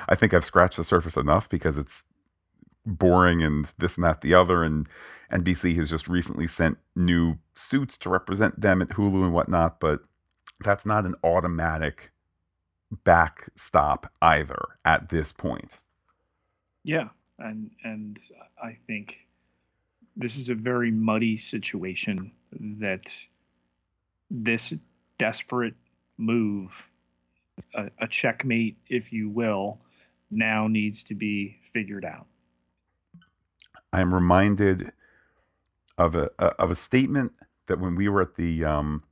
I 0.09 0.15
think 0.15 0.33
I've 0.33 0.43
scratched 0.43 0.79
the 0.79 0.85
surface 0.85 1.19
enough 1.19 1.51
because 1.51 1.77
it's 1.77 2.05
boring 2.87 3.43
and 3.43 3.67
this 3.77 3.97
and 3.97 4.07
that 4.07 4.23
the 4.23 4.33
other 4.33 4.63
and 4.63 4.89
NBC 5.31 5.77
has 5.77 5.91
just 5.91 6.09
recently 6.09 6.47
sent 6.47 6.79
new 6.97 7.37
suits 7.53 7.99
to 7.99 8.09
represent 8.09 8.63
them 8.63 8.81
at 8.81 8.89
Hulu 8.89 9.23
and 9.23 9.35
whatnot, 9.35 9.81
but 9.81 10.01
that's 10.65 10.87
not 10.87 11.05
an 11.05 11.15
automatic 11.23 12.11
backstop 12.91 14.13
either 14.23 14.61
at 14.85 15.09
this 15.09 15.33
point. 15.33 15.79
Yeah, 16.85 17.09
and 17.39 17.71
and 17.85 18.19
I 18.63 18.79
think 18.87 19.27
this 20.17 20.37
is 20.37 20.49
a 20.49 20.55
very 20.55 20.91
muddy 20.91 21.37
situation 21.37 22.33
that 22.53 23.15
this 24.31 24.75
desperate 25.19 25.75
move, 26.17 26.91
a, 27.75 27.91
a 28.01 28.09
checkmate, 28.09 28.77
if 28.89 29.13
you 29.13 29.29
will, 29.29 29.79
now 30.31 30.67
needs 30.67 31.05
to 31.05 31.15
be 31.15 31.59
figured 31.73 32.05
out. 32.05 32.27
I 33.93 34.01
am 34.01 34.13
reminded 34.13 34.93
of 35.97 36.15
a, 36.15 36.31
of 36.39 36.71
a 36.71 36.75
statement 36.77 37.33
that 37.67 37.81
when 37.81 37.95
we 37.95 38.09
were 38.09 38.23
at 38.23 38.35
the 38.37 38.65
um, 38.65 39.03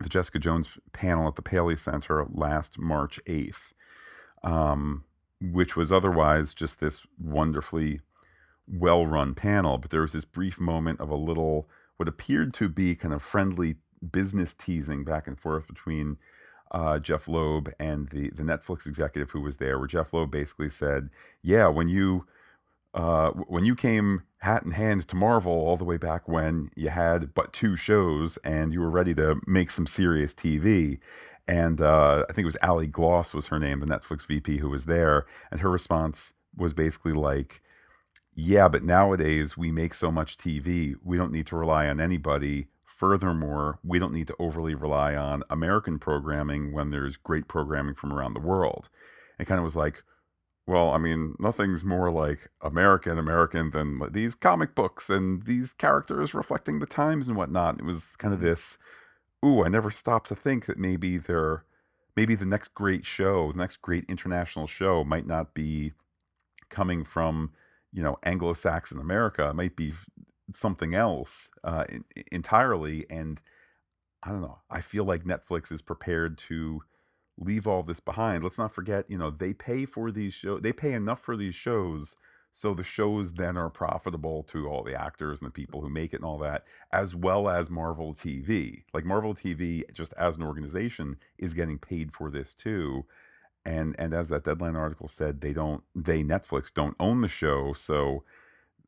the 0.00 0.08
Jessica 0.08 0.38
Jones 0.38 0.68
panel 0.92 1.28
at 1.28 1.36
the 1.36 1.42
Paley 1.42 1.76
Center 1.76 2.26
last 2.30 2.78
March 2.78 3.20
eighth, 3.26 3.74
um, 4.42 5.04
which 5.40 5.76
was 5.76 5.92
otherwise 5.92 6.54
just 6.54 6.80
this 6.80 7.06
wonderfully 7.18 8.00
well 8.66 9.06
run 9.06 9.34
panel, 9.34 9.78
but 9.78 9.90
there 9.90 10.02
was 10.02 10.12
this 10.12 10.24
brief 10.24 10.60
moment 10.60 11.00
of 11.00 11.10
a 11.10 11.16
little 11.16 11.68
what 11.96 12.08
appeared 12.08 12.54
to 12.54 12.68
be 12.68 12.94
kind 12.94 13.12
of 13.12 13.22
friendly 13.22 13.76
business 14.10 14.54
teasing 14.54 15.04
back 15.04 15.26
and 15.26 15.38
forth 15.38 15.66
between 15.66 16.16
uh, 16.70 16.98
Jeph 16.98 17.28
Loeb 17.28 17.70
and 17.78 18.08
the 18.08 18.30
the 18.30 18.42
Netflix 18.42 18.86
executive 18.86 19.30
who 19.30 19.40
was 19.40 19.58
there, 19.58 19.78
where 19.78 19.88
Jeph 19.88 20.12
Loeb 20.12 20.30
basically 20.30 20.70
said, 20.70 21.10
"Yeah, 21.42 21.68
when 21.68 21.88
you 21.88 22.26
uh, 22.94 23.30
when 23.30 23.64
you 23.64 23.74
came 23.74 24.22
hat 24.38 24.62
in 24.62 24.72
hand 24.72 25.06
to 25.08 25.16
Marvel 25.16 25.52
all 25.52 25.76
the 25.76 25.84
way 25.84 25.96
back 25.96 26.28
when 26.28 26.70
you 26.74 26.88
had 26.88 27.34
but 27.34 27.52
two 27.52 27.76
shows 27.76 28.38
and 28.38 28.72
you 28.72 28.80
were 28.80 28.90
ready 28.90 29.14
to 29.14 29.40
make 29.46 29.70
some 29.70 29.86
serious 29.86 30.34
TV." 30.34 30.98
And 31.48 31.80
uh, 31.80 32.24
I 32.28 32.32
think 32.32 32.44
it 32.44 32.46
was 32.46 32.56
Ali 32.62 32.86
Gloss 32.86 33.34
was 33.34 33.48
her 33.48 33.58
name, 33.58 33.80
the 33.80 33.86
Netflix 33.86 34.26
VP 34.26 34.58
who 34.58 34.70
was 34.70 34.86
there, 34.86 35.26
and 35.50 35.60
her 35.60 35.70
response 35.70 36.32
was 36.56 36.72
basically 36.74 37.12
like, 37.12 37.62
"Yeah, 38.34 38.68
but 38.68 38.82
nowadays 38.82 39.56
we 39.56 39.72
make 39.72 39.94
so 39.94 40.10
much 40.10 40.38
TV, 40.38 40.94
we 41.02 41.16
don't 41.16 41.32
need 41.32 41.46
to 41.48 41.56
rely 41.56 41.88
on 41.88 42.00
anybody 42.00 42.68
Furthermore, 43.00 43.78
we 43.82 43.98
don't 43.98 44.12
need 44.12 44.26
to 44.26 44.36
overly 44.38 44.74
rely 44.74 45.16
on 45.16 45.42
American 45.48 45.98
programming 45.98 46.70
when 46.70 46.90
there's 46.90 47.16
great 47.16 47.48
programming 47.48 47.94
from 47.94 48.12
around 48.12 48.34
the 48.34 48.40
world. 48.40 48.90
It 49.38 49.46
kind 49.46 49.58
of 49.58 49.64
was 49.64 49.74
like, 49.74 50.02
well, 50.70 50.90
I 50.90 50.98
mean, 50.98 51.34
nothing's 51.40 51.82
more 51.82 52.12
like 52.12 52.48
American 52.62 53.18
American 53.18 53.72
than 53.72 54.00
these 54.12 54.36
comic 54.36 54.76
books 54.76 55.10
and 55.10 55.42
these 55.42 55.72
characters 55.72 56.32
reflecting 56.32 56.78
the 56.78 56.86
times 56.86 57.26
and 57.26 57.36
whatnot. 57.36 57.80
It 57.80 57.84
was 57.84 58.14
kind 58.16 58.32
of 58.32 58.40
this, 58.40 58.78
ooh, 59.44 59.64
I 59.64 59.68
never 59.68 59.90
stopped 59.90 60.28
to 60.28 60.36
think 60.36 60.66
that 60.66 60.78
maybe 60.78 61.18
there, 61.18 61.64
maybe 62.16 62.36
the 62.36 62.46
next 62.46 62.72
great 62.72 63.04
show, 63.04 63.50
the 63.50 63.58
next 63.58 63.82
great 63.82 64.04
international 64.08 64.68
show 64.68 65.02
might 65.02 65.26
not 65.26 65.54
be 65.54 65.92
coming 66.68 67.04
from, 67.04 67.52
you 67.92 68.00
know, 68.00 68.18
Anglo-Saxon 68.22 69.00
America. 69.00 69.48
It 69.48 69.56
might 69.56 69.74
be 69.74 69.92
something 70.52 70.94
else 70.94 71.50
uh, 71.64 71.84
in, 71.88 72.04
entirely. 72.30 73.06
And 73.10 73.42
I 74.22 74.30
don't 74.30 74.42
know. 74.42 74.60
I 74.70 74.82
feel 74.82 75.04
like 75.04 75.24
Netflix 75.24 75.72
is 75.72 75.82
prepared 75.82 76.38
to 76.38 76.82
leave 77.40 77.66
all 77.66 77.82
this 77.82 78.00
behind. 78.00 78.44
Let's 78.44 78.58
not 78.58 78.72
forget, 78.72 79.10
you 79.10 79.18
know, 79.18 79.30
they 79.30 79.52
pay 79.52 79.86
for 79.86 80.10
these 80.12 80.34
shows. 80.34 80.60
They 80.62 80.72
pay 80.72 80.92
enough 80.92 81.20
for 81.20 81.36
these 81.36 81.54
shows, 81.54 82.14
so 82.52 82.74
the 82.74 82.82
shows 82.82 83.34
then 83.34 83.56
are 83.56 83.70
profitable 83.70 84.42
to 84.44 84.68
all 84.68 84.82
the 84.82 85.00
actors 85.00 85.40
and 85.40 85.48
the 85.48 85.52
people 85.52 85.80
who 85.80 85.88
make 85.88 86.12
it 86.12 86.16
and 86.16 86.24
all 86.24 86.38
that, 86.38 86.64
as 86.92 87.14
well 87.14 87.48
as 87.48 87.70
Marvel 87.70 88.12
TV. 88.12 88.84
Like 88.92 89.04
Marvel 89.04 89.34
TV, 89.34 89.82
just 89.92 90.12
as 90.14 90.36
an 90.36 90.42
organization, 90.42 91.16
is 91.38 91.54
getting 91.54 91.78
paid 91.78 92.12
for 92.12 92.30
this 92.30 92.54
too. 92.54 93.06
And 93.64 93.94
and 93.98 94.14
as 94.14 94.28
that 94.30 94.44
deadline 94.44 94.76
article 94.76 95.08
said, 95.08 95.40
they 95.40 95.52
don't 95.52 95.82
they 95.94 96.22
Netflix 96.22 96.72
don't 96.72 96.96
own 96.98 97.20
the 97.20 97.28
show, 97.28 97.72
so 97.72 98.24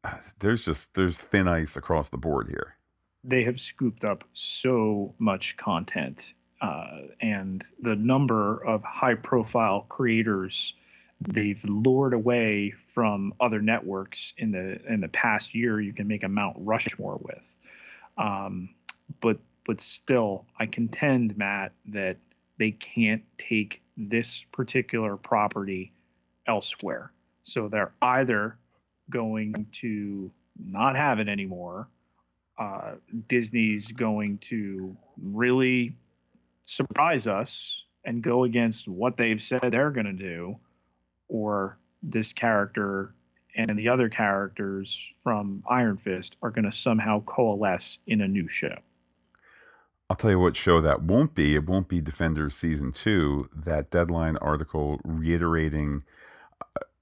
there's 0.40 0.64
just 0.64 0.94
there's 0.94 1.18
thin 1.18 1.48
ice 1.48 1.76
across 1.76 2.08
the 2.08 2.18
board 2.18 2.48
here. 2.48 2.76
They 3.24 3.44
have 3.44 3.60
scooped 3.60 4.04
up 4.04 4.24
so 4.32 5.14
much 5.18 5.56
content, 5.56 6.34
uh, 6.62 6.98
and 7.20 7.62
the 7.81 7.96
number 7.96 8.64
of 8.64 8.85
high-profile 8.85 9.85
creators 9.88 10.75
they've 11.20 11.62
lured 11.64 12.14
away 12.14 12.72
from 12.88 13.35
other 13.40 13.61
networks 13.61 14.33
in 14.38 14.53
the 14.53 14.81
in 14.87 15.01
the 15.01 15.09
past 15.09 15.55
year, 15.55 15.81
you 15.81 15.92
can 15.92 16.07
make 16.07 16.22
a 16.22 16.29
Mount 16.29 16.57
Rushmore 16.59 17.20
with. 17.20 17.59
Um, 18.16 18.70
but 19.20 19.38
but 19.64 19.81
still, 19.81 20.46
I 20.59 20.66
contend, 20.66 21.37
Matt, 21.37 21.72
that 21.87 22.16
they 22.59 22.70
can't 22.72 23.22
take 23.38 23.83
this 23.96 24.44
particular 24.53 25.16
property 25.16 25.92
elsewhere. 26.46 27.12
So 27.44 27.68
they're 27.68 27.92
either 28.01 28.57
going 29.11 29.66
to 29.72 30.31
not 30.57 30.96
have 30.96 31.18
it 31.18 31.29
anymore. 31.29 31.88
Uh, 32.59 32.92
Disney's 33.29 33.90
going 33.90 34.38
to 34.38 34.96
really 35.20 35.96
surprise 36.64 37.27
us 37.27 37.85
and 38.05 38.22
go 38.22 38.44
against 38.44 38.88
what 38.88 39.16
they've 39.16 39.40
said 39.40 39.61
they're 39.61 39.90
going 39.90 40.07
to 40.07 40.12
do, 40.12 40.57
or 41.29 41.79
this 42.03 42.33
character 42.33 43.14
and 43.55 43.79
the 43.79 43.88
other 43.88 44.09
characters 44.09 45.12
from 45.18 45.62
Iron 45.68 45.96
Fist 45.96 46.37
are 46.42 46.51
going 46.51 46.64
to 46.64 46.72
somehow 46.72 47.22
coalesce 47.22 47.98
in 48.07 48.20
a 48.20 48.29
new 48.29 48.48
show. 48.48 48.77
I'll 50.09 50.16
tell 50.16 50.31
you 50.31 50.38
what 50.38 50.57
show 50.57 50.81
that 50.81 51.03
won't 51.03 51.35
be. 51.35 51.55
It 51.55 51.66
won't 51.66 51.88
be 51.88 52.01
Defenders 52.01 52.55
season 52.55 52.92
two. 52.92 53.48
That 53.55 53.90
deadline 53.90 54.37
article 54.38 55.01
reiterating 55.05 56.03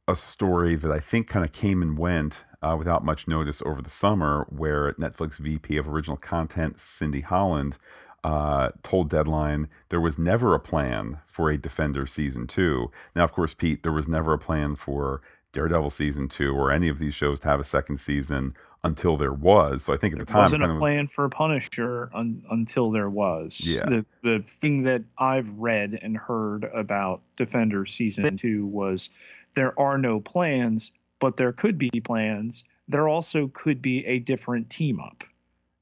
a 0.06 0.16
story 0.16 0.76
that 0.76 0.90
I 0.90 1.00
think 1.00 1.26
kind 1.26 1.44
of 1.44 1.52
came 1.52 1.82
and 1.82 1.98
went 1.98 2.44
uh, 2.62 2.76
without 2.78 3.04
much 3.04 3.26
notice 3.26 3.62
over 3.64 3.80
the 3.80 3.90
summer, 3.90 4.46
where 4.48 4.92
Netflix 4.94 5.38
VP 5.38 5.76
of 5.76 5.88
Original 5.88 6.16
Content, 6.16 6.78
Cindy 6.78 7.22
Holland, 7.22 7.78
uh, 8.24 8.70
told 8.82 9.10
Deadline 9.10 9.68
there 9.88 10.00
was 10.00 10.18
never 10.18 10.54
a 10.54 10.60
plan 10.60 11.18
for 11.26 11.50
a 11.50 11.56
Defender 11.58 12.06
season 12.06 12.46
two. 12.46 12.90
Now, 13.14 13.24
of 13.24 13.32
course, 13.32 13.54
Pete, 13.54 13.82
there 13.82 13.92
was 13.92 14.08
never 14.08 14.32
a 14.32 14.38
plan 14.38 14.76
for 14.76 15.22
Daredevil 15.52 15.90
season 15.90 16.28
two 16.28 16.54
or 16.54 16.70
any 16.70 16.88
of 16.88 16.98
these 16.98 17.14
shows 17.14 17.40
to 17.40 17.48
have 17.48 17.60
a 17.60 17.64
second 17.64 17.98
season 17.98 18.54
until 18.84 19.16
there 19.16 19.32
was. 19.32 19.84
So 19.84 19.92
I 19.92 19.96
think 19.96 20.12
at 20.12 20.18
there 20.18 20.26
the 20.26 20.32
time, 20.32 20.50
There 20.50 20.60
wasn't 20.60 20.76
a 20.76 20.78
plan 20.78 21.06
for 21.08 21.28
Punisher 21.28 22.10
un- 22.14 22.44
until 22.50 22.90
there 22.90 23.10
was. 23.10 23.60
Yeah. 23.64 23.84
The 23.86 24.06
the 24.22 24.42
thing 24.42 24.84
that 24.84 25.02
I've 25.18 25.50
read 25.58 25.98
and 26.00 26.16
heard 26.16 26.64
about 26.64 27.22
Defender 27.36 27.84
season 27.86 28.36
two 28.36 28.66
was 28.66 29.10
there 29.54 29.78
are 29.78 29.98
no 29.98 30.20
plans, 30.20 30.92
but 31.18 31.36
there 31.36 31.52
could 31.52 31.78
be 31.78 31.90
plans. 32.02 32.64
There 32.88 33.08
also 33.08 33.48
could 33.48 33.80
be 33.82 34.04
a 34.06 34.18
different 34.18 34.70
team 34.70 35.00
up, 35.00 35.24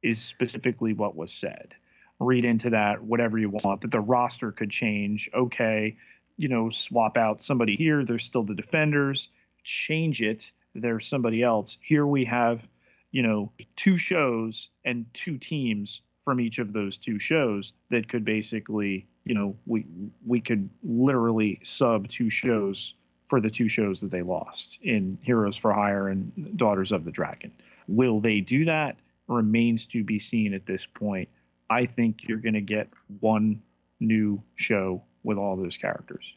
is 0.03 0.21
specifically 0.21 0.93
what 0.93 1.17
was 1.17 1.33
said. 1.33 1.75
Read 2.21 2.45
into 2.45 2.71
that 2.71 3.03
whatever 3.03 3.39
you 3.39 3.51
want, 3.51 3.83
that 3.83 3.91
the 3.91 4.01
roster 4.01 4.51
could 4.53 4.71
change. 4.71 5.31
Okay, 5.33 5.97
you 6.37 6.49
know, 6.49 6.71
swap 6.71 7.17
out 7.17 7.41
somebody 7.41 7.77
here. 7.77 8.05
There's 8.05 8.25
still 8.25 8.43
the 8.43 8.55
defenders. 8.55 9.29
Change 9.63 10.23
it. 10.23 10.53
There's 10.75 11.07
somebody 11.07 11.43
else. 11.43 11.79
Here 11.81 12.07
we 12.07 12.25
have, 12.25 12.67
you 13.11 13.23
know, 13.23 13.53
two 13.77 13.97
shows 13.97 14.71
and 14.85 15.07
two 15.13 15.39
teams 15.39 16.03
from 16.23 16.41
each 16.41 16.59
of 16.59 16.73
those 16.73 16.99
two 16.99 17.19
shows 17.19 17.73
that 17.91 18.09
could 18.09 18.25
basically, 18.25 19.07
you 19.25 19.35
know, 19.35 19.57
we 19.67 19.87
we 20.27 20.41
could 20.41 20.69
literally 20.83 21.61
sub 21.63 22.09
two 22.09 22.31
shows 22.31 22.95
for 23.29 23.41
the 23.41 23.51
two 23.51 23.69
shows 23.69 24.01
that 24.01 24.11
they 24.11 24.23
lost 24.23 24.79
in 24.83 25.19
Heroes 25.23 25.57
for 25.57 25.73
Hire 25.73 26.09
and 26.09 26.57
Daughters 26.57 26.93
of 26.93 27.05
the 27.05 27.11
Dragon. 27.11 27.53
Will 27.87 28.21
they 28.21 28.41
do 28.41 28.65
that? 28.65 28.97
Remains 29.27 29.87
to 29.87 30.03
be 30.03 30.19
seen 30.19 30.55
at 30.55 30.67
this 30.67 30.87
point. 30.87 31.29
I 31.71 31.87
think 31.87 32.27
you're 32.27 32.39
going 32.39 32.55
to 32.55 32.61
get 32.61 32.89
one 33.21 33.63
new 34.01 34.43
show 34.55 35.03
with 35.23 35.39
all 35.39 35.57
those 35.57 35.77
characters. 35.77 36.35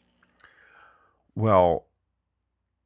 Well, 1.34 1.86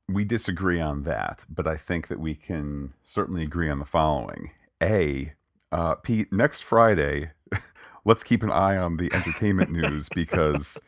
we 0.08 0.24
disagree 0.24 0.80
on 0.80 1.02
that, 1.02 1.44
but 1.48 1.66
I 1.66 1.76
think 1.76 2.08
that 2.08 2.20
we 2.20 2.34
can 2.34 2.94
certainly 3.02 3.42
agree 3.42 3.68
on 3.68 3.78
the 3.78 3.84
following. 3.84 4.52
A, 4.82 5.32
uh, 5.72 5.96
Pete, 5.96 6.32
next 6.32 6.60
Friday, 6.60 7.32
let's 8.04 8.22
keep 8.22 8.42
an 8.42 8.50
eye 8.50 8.76
on 8.76 8.96
the 8.96 9.12
entertainment 9.12 9.70
news 9.72 10.08
because 10.14 10.78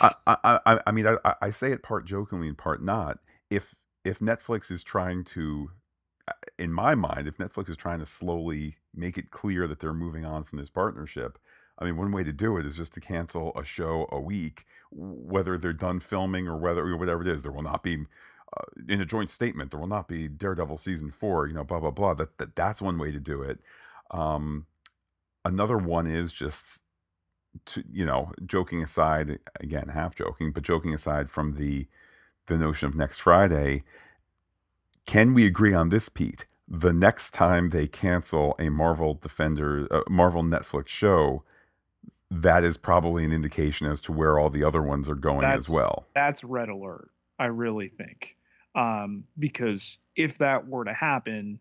I, 0.00 0.12
I, 0.26 0.80
I 0.86 0.92
mean, 0.92 1.06
I, 1.06 1.34
I 1.42 1.50
say 1.50 1.72
it 1.72 1.82
part 1.82 2.06
jokingly 2.06 2.48
and 2.48 2.56
part 2.56 2.82
not. 2.82 3.18
If 3.50 3.74
if 4.04 4.20
Netflix 4.20 4.70
is 4.70 4.84
trying 4.84 5.24
to, 5.24 5.70
in 6.58 6.72
my 6.72 6.94
mind, 6.94 7.28
if 7.28 7.38
Netflix 7.38 7.70
is 7.70 7.76
trying 7.76 8.00
to 8.00 8.06
slowly 8.06 8.76
make 8.94 9.18
it 9.18 9.30
clear 9.30 9.66
that 9.66 9.80
they're 9.80 9.94
moving 9.94 10.24
on 10.24 10.44
from 10.44 10.58
this 10.58 10.70
partnership, 10.70 11.38
I 11.78 11.84
mean, 11.84 11.96
one 11.96 12.12
way 12.12 12.24
to 12.24 12.32
do 12.32 12.56
it 12.56 12.66
is 12.66 12.76
just 12.76 12.94
to 12.94 13.00
cancel 13.00 13.52
a 13.56 13.64
show 13.64 14.08
a 14.10 14.20
week, 14.20 14.64
whether 14.90 15.58
they're 15.58 15.72
done 15.72 16.00
filming 16.00 16.48
or 16.48 16.56
whether 16.56 16.86
or 16.86 16.96
whatever 16.96 17.22
it 17.22 17.28
is. 17.28 17.42
There 17.42 17.52
will 17.52 17.62
not 17.62 17.82
be 17.82 18.06
uh, 18.56 18.64
in 18.88 19.00
a 19.00 19.06
joint 19.06 19.30
statement, 19.30 19.70
there 19.70 19.80
will 19.80 19.86
not 19.86 20.08
be 20.08 20.28
Daredevil 20.28 20.78
season 20.78 21.10
four. 21.10 21.46
You 21.46 21.54
know, 21.54 21.64
blah 21.64 21.80
blah 21.80 21.90
blah. 21.90 22.14
That, 22.14 22.38
that 22.38 22.56
that's 22.56 22.80
one 22.80 22.98
way 22.98 23.12
to 23.12 23.20
do 23.20 23.42
it. 23.42 23.60
Um, 24.10 24.66
another 25.44 25.76
one 25.76 26.06
is 26.06 26.32
just 26.32 26.80
to 27.66 27.84
you 27.90 28.04
know, 28.04 28.32
joking 28.44 28.82
aside, 28.82 29.38
again, 29.60 29.88
half 29.88 30.14
joking, 30.14 30.52
but 30.52 30.62
joking 30.62 30.94
aside 30.94 31.30
from 31.30 31.56
the 31.56 31.86
the 32.46 32.56
notion 32.56 32.88
of 32.88 32.94
next 32.94 33.18
Friday, 33.20 33.82
can 35.06 35.34
we 35.34 35.46
agree 35.46 35.72
on 35.72 35.88
this, 35.88 36.08
Pete? 36.08 36.46
The 36.68 36.92
next 36.92 37.32
time 37.32 37.70
they 37.70 37.86
cancel 37.86 38.56
a 38.58 38.68
Marvel 38.68 39.14
Defender, 39.14 39.86
uh, 39.90 40.00
Marvel 40.10 40.42
Netflix 40.42 40.88
show, 40.88 41.44
that 42.30 42.64
is 42.64 42.76
probably 42.76 43.24
an 43.24 43.32
indication 43.32 43.86
as 43.86 44.00
to 44.02 44.12
where 44.12 44.38
all 44.38 44.50
the 44.50 44.64
other 44.64 44.82
ones 44.82 45.08
are 45.08 45.14
going 45.14 45.42
that's, 45.42 45.68
as 45.68 45.74
well. 45.74 46.06
That's 46.14 46.42
red 46.42 46.68
alert. 46.68 47.08
I 47.38 47.46
really 47.46 47.88
think, 47.88 48.36
um, 48.74 49.24
because 49.38 49.98
if 50.16 50.38
that 50.38 50.66
were 50.66 50.84
to 50.84 50.92
happen, 50.92 51.60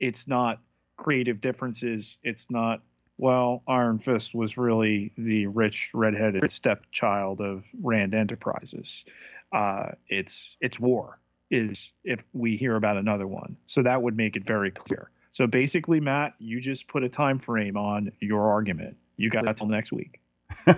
it's 0.00 0.26
not 0.26 0.60
creative 0.96 1.40
differences. 1.40 2.18
It's 2.24 2.50
not 2.50 2.82
well, 3.18 3.64
Iron 3.66 3.98
Fist 3.98 4.32
was 4.34 4.56
really 4.56 5.12
the 5.18 5.48
rich 5.48 5.90
redheaded 5.92 6.50
stepchild 6.52 7.40
of 7.40 7.66
Rand 7.82 8.14
Enterprises. 8.14 9.04
Uh, 9.52 9.90
it's 10.08 10.56
it's 10.60 10.78
war 10.78 11.18
is 11.50 11.92
if 12.04 12.24
we 12.32 12.56
hear 12.56 12.76
about 12.76 12.96
another 12.96 13.26
one. 13.26 13.56
So 13.66 13.82
that 13.82 14.02
would 14.02 14.16
make 14.16 14.36
it 14.36 14.46
very 14.46 14.70
clear. 14.70 15.10
So 15.30 15.46
basically, 15.46 16.00
Matt, 16.00 16.34
you 16.38 16.60
just 16.60 16.88
put 16.88 17.04
a 17.04 17.08
time 17.08 17.38
frame 17.38 17.76
on 17.76 18.12
your 18.20 18.50
argument. 18.50 18.96
You 19.16 19.30
got 19.30 19.46
that 19.46 19.56
till 19.56 19.66
next 19.66 19.92
week. 19.92 20.20
well, 20.66 20.76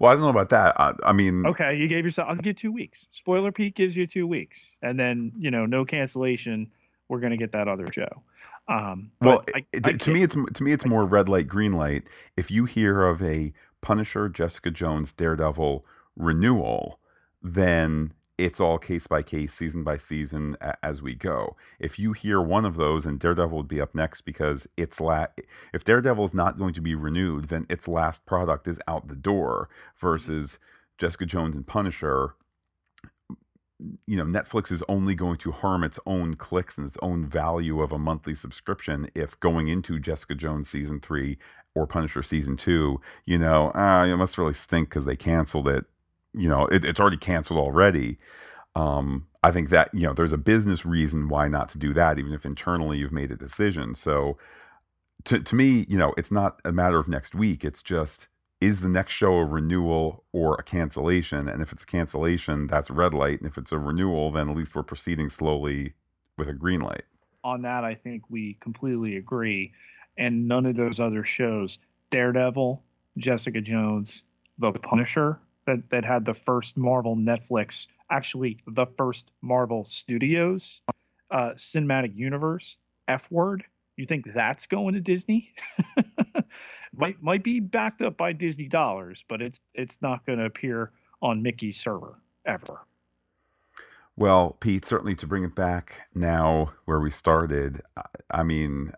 I 0.00 0.12
don't 0.14 0.22
know 0.22 0.30
about 0.30 0.48
that. 0.50 0.80
I, 0.80 0.94
I, 1.04 1.12
mean, 1.12 1.44
okay, 1.46 1.76
you 1.76 1.88
gave 1.88 2.04
yourself. 2.04 2.28
I'll 2.28 2.36
give 2.36 2.46
you 2.46 2.52
two 2.54 2.72
weeks. 2.72 3.06
Spoiler 3.10 3.52
Pete 3.52 3.74
gives 3.74 3.96
you 3.96 4.06
two 4.06 4.26
weeks, 4.26 4.76
and 4.82 4.98
then 4.98 5.32
you 5.38 5.50
know, 5.50 5.66
no 5.66 5.84
cancellation. 5.84 6.70
We're 7.08 7.20
gonna 7.20 7.36
get 7.36 7.52
that 7.52 7.68
other 7.68 7.90
show. 7.92 8.22
Um, 8.68 9.10
well, 9.20 9.44
I, 9.54 9.64
I 9.84 9.92
to 9.92 10.10
me, 10.10 10.22
it's 10.22 10.34
to 10.34 10.62
me, 10.62 10.72
it's 10.72 10.86
more 10.86 11.04
red 11.04 11.28
light, 11.28 11.48
green 11.48 11.72
light. 11.72 12.04
If 12.36 12.50
you 12.50 12.64
hear 12.64 13.02
of 13.02 13.22
a 13.22 13.52
Punisher, 13.82 14.28
Jessica 14.28 14.70
Jones, 14.70 15.12
Daredevil 15.12 15.84
renewal, 16.16 16.98
then 17.42 18.12
it's 18.40 18.58
all 18.58 18.78
case 18.78 19.06
by 19.06 19.22
case, 19.22 19.52
season 19.52 19.84
by 19.84 19.98
season 19.98 20.56
as 20.82 21.02
we 21.02 21.14
go. 21.14 21.56
If 21.78 21.98
you 21.98 22.12
hear 22.12 22.40
one 22.40 22.64
of 22.64 22.76
those, 22.76 23.04
and 23.04 23.20
Daredevil 23.20 23.56
would 23.56 23.68
be 23.68 23.80
up 23.80 23.94
next 23.94 24.22
because 24.22 24.66
it's 24.76 25.00
la- 25.00 25.26
if 25.74 25.84
Daredevil 25.84 26.24
is 26.24 26.34
not 26.34 26.58
going 26.58 26.72
to 26.74 26.80
be 26.80 26.94
renewed, 26.94 27.46
then 27.46 27.66
its 27.68 27.86
last 27.86 28.24
product 28.24 28.66
is 28.66 28.80
out 28.88 29.08
the 29.08 29.16
door. 29.16 29.68
Versus 29.98 30.58
Jessica 30.96 31.26
Jones 31.26 31.54
and 31.54 31.66
Punisher, 31.66 32.34
you 34.06 34.16
know 34.16 34.24
netflix 34.24 34.70
is 34.70 34.82
only 34.88 35.14
going 35.14 35.38
to 35.38 35.52
harm 35.52 35.82
its 35.84 35.98
own 36.04 36.34
clicks 36.34 36.76
and 36.76 36.86
its 36.86 36.98
own 37.00 37.26
value 37.26 37.80
of 37.80 37.92
a 37.92 37.98
monthly 37.98 38.34
subscription 38.34 39.08
if 39.14 39.40
going 39.40 39.68
into 39.68 39.98
jessica 39.98 40.34
jones 40.34 40.68
season 40.68 41.00
three 41.00 41.38
or 41.74 41.86
punisher 41.86 42.22
season 42.22 42.58
two 42.58 43.00
you 43.24 43.38
know 43.38 43.72
ah, 43.74 44.04
it 44.04 44.16
must 44.16 44.36
really 44.36 44.52
stink 44.52 44.90
because 44.90 45.06
they 45.06 45.16
canceled 45.16 45.66
it 45.66 45.86
you 46.34 46.48
know 46.48 46.66
it, 46.66 46.84
it's 46.84 47.00
already 47.00 47.16
canceled 47.16 47.58
already 47.58 48.18
um, 48.76 49.26
i 49.42 49.50
think 49.50 49.68
that 49.68 49.92
you 49.94 50.02
know 50.02 50.12
there's 50.12 50.32
a 50.32 50.38
business 50.38 50.84
reason 50.84 51.28
why 51.28 51.48
not 51.48 51.68
to 51.68 51.78
do 51.78 51.92
that 51.92 52.18
even 52.18 52.32
if 52.32 52.44
internally 52.44 52.98
you've 52.98 53.12
made 53.12 53.30
a 53.30 53.36
decision 53.36 53.94
so 53.94 54.36
to, 55.24 55.40
to 55.40 55.54
me 55.54 55.86
you 55.88 55.98
know 55.98 56.14
it's 56.16 56.30
not 56.30 56.60
a 56.64 56.72
matter 56.72 56.98
of 56.98 57.08
next 57.08 57.34
week 57.34 57.64
it's 57.64 57.82
just 57.82 58.28
is 58.60 58.80
the 58.80 58.88
next 58.88 59.14
show 59.14 59.34
a 59.36 59.44
renewal 59.44 60.24
or 60.32 60.54
a 60.54 60.62
cancellation? 60.62 61.48
And 61.48 61.62
if 61.62 61.72
it's 61.72 61.82
a 61.82 61.86
cancellation, 61.86 62.66
that's 62.66 62.90
red 62.90 63.14
light. 63.14 63.38
And 63.38 63.46
if 63.46 63.56
it's 63.56 63.72
a 63.72 63.78
renewal, 63.78 64.30
then 64.30 64.50
at 64.50 64.56
least 64.56 64.74
we're 64.74 64.82
proceeding 64.82 65.30
slowly 65.30 65.94
with 66.36 66.48
a 66.48 66.52
green 66.52 66.80
light. 66.80 67.04
On 67.42 67.62
that, 67.62 67.84
I 67.84 67.94
think 67.94 68.22
we 68.28 68.58
completely 68.60 69.16
agree. 69.16 69.72
And 70.18 70.46
none 70.46 70.66
of 70.66 70.74
those 70.74 71.00
other 71.00 71.24
shows, 71.24 71.78
Daredevil, 72.10 72.82
Jessica 73.16 73.62
Jones, 73.62 74.22
The 74.58 74.72
Punisher, 74.72 75.38
that, 75.70 75.90
that 75.90 76.04
had 76.04 76.24
the 76.24 76.34
first 76.34 76.76
Marvel 76.76 77.16
Netflix, 77.16 77.86
actually 78.10 78.58
the 78.66 78.86
first 78.86 79.30
Marvel 79.42 79.84
Studios 79.84 80.80
uh, 81.30 81.50
cinematic 81.50 82.16
universe, 82.16 82.76
F 83.08 83.30
word. 83.30 83.64
You 83.96 84.06
think 84.06 84.32
that's 84.32 84.66
going 84.66 84.94
to 84.94 85.00
Disney? 85.00 85.52
might 86.96 87.22
might 87.22 87.44
be 87.44 87.60
backed 87.60 88.02
up 88.02 88.16
by 88.16 88.32
Disney 88.32 88.66
dollars, 88.66 89.24
but 89.28 89.42
it's 89.42 89.60
it's 89.74 90.00
not 90.02 90.24
going 90.26 90.38
to 90.38 90.46
appear 90.46 90.90
on 91.22 91.42
Mickey's 91.42 91.78
server 91.78 92.18
ever. 92.46 92.86
Well, 94.16 94.56
Pete, 94.60 94.84
certainly 94.84 95.14
to 95.16 95.26
bring 95.26 95.44
it 95.44 95.54
back 95.54 96.08
now 96.14 96.72
where 96.84 97.00
we 97.00 97.10
started, 97.10 97.82
I 98.30 98.42
mean, 98.42 98.92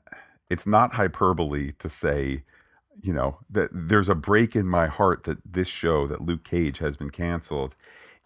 it's 0.48 0.66
not 0.66 0.94
hyperbole 0.94 1.72
to 1.78 1.88
say, 1.88 2.44
you 3.02 3.12
know, 3.12 3.38
that 3.50 3.70
there's 3.72 4.08
a 4.08 4.14
break 4.14 4.54
in 4.54 4.66
my 4.66 4.86
heart 4.86 5.24
that 5.24 5.38
this 5.44 5.68
show, 5.68 6.06
that 6.06 6.22
Luke 6.22 6.44
Cage 6.44 6.78
has 6.78 6.96
been 6.96 7.10
canceled. 7.10 7.74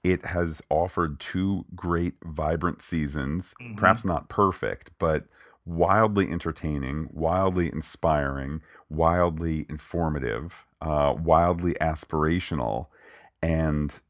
It 0.04 0.26
has 0.26 0.62
offered 0.68 1.18
two 1.18 1.64
great, 1.74 2.14
vibrant 2.22 2.82
seasons, 2.82 3.54
mm-hmm. 3.60 3.74
perhaps 3.74 4.04
not 4.04 4.28
perfect, 4.28 4.90
but 4.98 5.24
wildly 5.64 6.30
entertaining, 6.30 7.08
wildly 7.10 7.68
inspiring, 7.72 8.60
wildly 8.88 9.66
informative, 9.68 10.66
uh, 10.80 11.14
wildly 11.18 11.74
aspirational, 11.80 12.86
and 13.42 14.00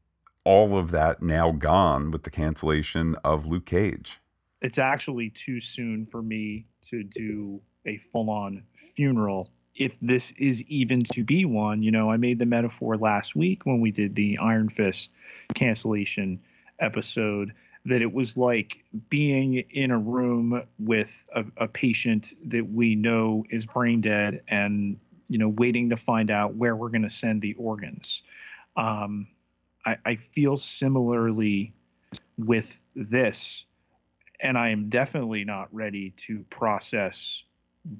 all 0.43 0.77
of 0.77 0.91
that 0.91 1.21
now 1.21 1.51
gone 1.51 2.11
with 2.11 2.23
the 2.23 2.29
cancellation 2.29 3.15
of 3.23 3.45
Luke 3.45 3.65
Cage. 3.65 4.19
It's 4.61 4.77
actually 4.77 5.29
too 5.29 5.59
soon 5.59 6.05
for 6.05 6.21
me 6.21 6.65
to 6.83 7.03
do 7.03 7.61
a 7.85 7.97
full 7.97 8.29
on 8.29 8.63
funeral 8.95 9.51
if 9.77 9.97
this 10.01 10.31
is 10.31 10.63
even 10.63 11.03
to 11.03 11.23
be 11.23 11.45
one. 11.45 11.83
You 11.83 11.91
know, 11.91 12.09
I 12.09 12.17
made 12.17 12.39
the 12.39 12.45
metaphor 12.45 12.97
last 12.97 13.35
week 13.35 13.65
when 13.65 13.79
we 13.79 13.91
did 13.91 14.15
the 14.15 14.39
Iron 14.39 14.69
Fist 14.69 15.11
cancellation 15.53 16.39
episode 16.79 17.53
that 17.85 18.01
it 18.01 18.11
was 18.11 18.35
like 18.35 18.83
being 19.09 19.55
in 19.55 19.91
a 19.91 19.97
room 19.97 20.63
with 20.77 21.23
a, 21.33 21.45
a, 21.55 21.67
patient 21.67 22.33
that 22.45 22.69
we 22.69 22.95
know 22.95 23.45
is 23.49 23.65
brain 23.65 24.01
dead 24.01 24.43
and 24.47 24.99
you 25.29 25.37
know 25.37 25.49
waiting 25.49 25.89
to 25.89 25.97
find 25.97 26.29
out 26.29 26.55
where 26.55 26.75
we're 26.75 26.89
going 26.89 27.03
to 27.03 27.09
send 27.09 27.41
the 27.41 27.53
organs 27.53 28.23
um, 28.75 29.27
I, 29.85 29.97
I 30.05 30.15
feel 30.15 30.57
similarly 30.57 31.73
with 32.37 32.79
this 32.95 33.65
and 34.39 34.57
i 34.57 34.69
am 34.69 34.89
definitely 34.89 35.45
not 35.45 35.73
ready 35.73 36.11
to 36.17 36.45
process 36.49 37.41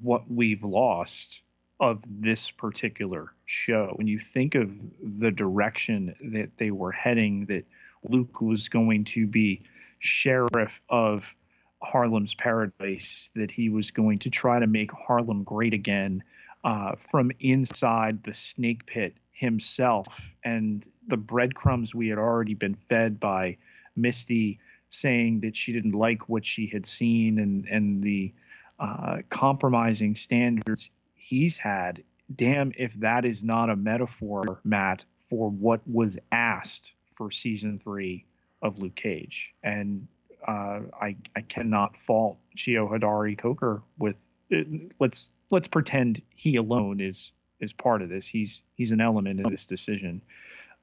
what 0.01 0.29
we've 0.29 0.63
lost 0.63 1.41
of 1.79 2.03
this 2.07 2.49
particular 2.49 3.33
show 3.45 3.93
when 3.95 4.07
you 4.07 4.17
think 4.17 4.55
of 4.55 4.71
the 5.01 5.31
direction 5.31 6.15
that 6.21 6.49
they 6.57 6.71
were 6.71 6.91
heading 6.91 7.45
that 7.45 7.63
luke 8.03 8.41
was 8.41 8.67
going 8.67 9.03
to 9.03 9.27
be 9.27 9.61
sheriff 9.99 10.81
of 10.89 11.35
Harlem's 11.81 12.33
paradise, 12.33 13.29
that 13.35 13.51
he 13.51 13.69
was 13.69 13.91
going 13.91 14.19
to 14.19 14.29
try 14.29 14.59
to 14.59 14.67
make 14.67 14.91
Harlem 14.91 15.43
great 15.43 15.73
again 15.73 16.23
uh, 16.63 16.95
from 16.95 17.31
inside 17.39 18.23
the 18.23 18.33
snake 18.33 18.85
pit 18.85 19.15
himself. 19.31 20.35
And 20.43 20.87
the 21.07 21.17
breadcrumbs 21.17 21.93
we 21.93 22.09
had 22.09 22.17
already 22.17 22.55
been 22.55 22.75
fed 22.75 23.19
by 23.19 23.57
Misty 23.95 24.59
saying 24.89 25.41
that 25.41 25.55
she 25.55 25.73
didn't 25.73 25.93
like 25.93 26.29
what 26.29 26.45
she 26.45 26.67
had 26.67 26.85
seen 26.85 27.39
and, 27.39 27.65
and 27.67 28.03
the 28.03 28.33
uh, 28.79 29.17
compromising 29.29 30.15
standards 30.15 30.89
he's 31.27 31.57
had. 31.57 32.03
Damn, 32.33 32.71
if 32.77 32.93
that 32.95 33.25
is 33.25 33.43
not 33.43 33.69
a 33.69 33.75
metaphor, 33.75 34.59
Matt, 34.63 35.05
for 35.19 35.49
what 35.49 35.81
was 35.87 36.17
asked 36.31 36.93
for 37.11 37.31
season 37.31 37.77
three 37.77 38.25
of 38.61 38.79
Luke 38.79 38.95
Cage, 38.95 39.53
and 39.63 40.07
uh, 40.47 40.79
I 41.01 41.15
I 41.35 41.41
cannot 41.41 41.97
fault 41.97 42.37
Cheo 42.55 42.89
Hodari 42.89 43.37
Coker 43.37 43.81
with 43.97 44.15
uh, 44.53 44.57
let's 44.99 45.29
let's 45.51 45.67
pretend 45.67 46.21
he 46.35 46.55
alone 46.55 46.99
is 46.99 47.31
is 47.59 47.73
part 47.73 48.01
of 48.01 48.09
this. 48.09 48.27
He's 48.27 48.61
he's 48.75 48.91
an 48.91 49.01
element 49.01 49.39
in 49.39 49.49
this 49.49 49.65
decision. 49.65 50.21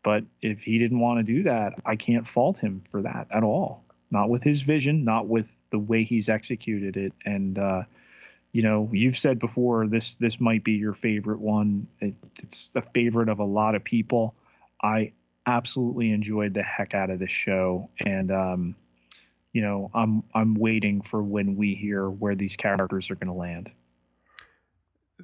But 0.02 0.24
if 0.42 0.62
he 0.62 0.78
didn't 0.78 1.00
want 1.00 1.26
to 1.26 1.32
do 1.32 1.44
that, 1.44 1.72
I 1.86 1.96
can't 1.96 2.28
fault 2.28 2.58
him 2.58 2.82
for 2.90 3.00
that 3.02 3.26
at 3.30 3.42
all. 3.42 3.82
Not 4.10 4.28
with 4.28 4.42
his 4.42 4.60
vision, 4.60 5.02
not 5.04 5.26
with 5.26 5.58
the 5.70 5.78
way 5.78 6.04
he's 6.04 6.28
executed 6.28 6.98
it. 6.98 7.14
And 7.24 7.58
uh, 7.58 7.84
you 8.54 8.62
know, 8.62 8.88
you've 8.92 9.18
said 9.18 9.40
before 9.40 9.88
this 9.88 10.14
this 10.14 10.40
might 10.40 10.62
be 10.62 10.74
your 10.74 10.94
favorite 10.94 11.40
one. 11.40 11.88
It, 11.98 12.14
it's 12.40 12.70
a 12.76 12.82
favorite 12.82 13.28
of 13.28 13.40
a 13.40 13.44
lot 13.44 13.74
of 13.74 13.82
people. 13.82 14.36
I 14.80 15.10
absolutely 15.44 16.12
enjoyed 16.12 16.54
the 16.54 16.62
heck 16.62 16.94
out 16.94 17.10
of 17.10 17.18
this 17.18 17.32
show, 17.32 17.90
and 17.98 18.30
um, 18.30 18.76
you 19.52 19.60
know, 19.60 19.90
I'm 19.92 20.22
I'm 20.36 20.54
waiting 20.54 21.02
for 21.02 21.20
when 21.20 21.56
we 21.56 21.74
hear 21.74 22.08
where 22.08 22.36
these 22.36 22.54
characters 22.54 23.10
are 23.10 23.16
going 23.16 23.26
to 23.26 23.34
land. 23.34 23.72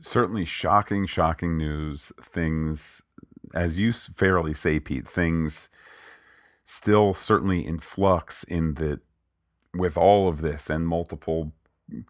Certainly, 0.01 0.47
shocking, 0.47 1.07
shocking 1.07 1.57
news. 1.57 2.11
Things, 2.21 3.01
as 3.55 3.79
you 3.79 3.93
fairly 3.93 4.55
say, 4.55 4.81
Pete. 4.81 5.07
Things 5.07 5.69
still 6.67 7.15
certainly 7.15 7.65
in 7.65 7.79
flux. 7.79 8.43
In 8.43 8.75
that 8.75 9.03
with 9.73 9.97
all 9.97 10.27
of 10.27 10.41
this 10.41 10.69
and 10.69 10.85
multiple 10.89 11.53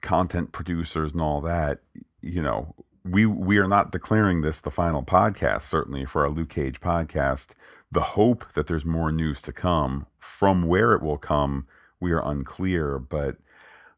content 0.01 0.53
producers 0.53 1.13
and 1.13 1.21
all 1.21 1.41
that, 1.41 1.81
you 2.21 2.43
know, 2.43 2.75
we 3.05 3.27
we 3.27 3.59
are 3.59 3.69
not 3.69 3.93
declaring 3.93 4.43
this 4.43 4.61
the 4.61 4.71
final 4.71 5.03
podcast. 5.03 5.63
Certainly 5.63 6.07
for 6.07 6.25
our 6.25 6.31
Luke 6.31 6.51
Cage 6.51 6.81
podcast, 6.81 7.49
the 7.91 8.01
hope 8.01 8.53
that 8.55 8.67
there's 8.67 8.85
more 8.85 9.13
news 9.13 9.43
to 9.43 9.53
come. 9.53 10.07
From 10.19 10.67
where 10.67 10.93
it 10.95 11.03
will 11.03 11.19
come, 11.19 11.67
we 11.99 12.13
are 12.13 12.23
unclear. 12.25 12.99
But 12.99 13.37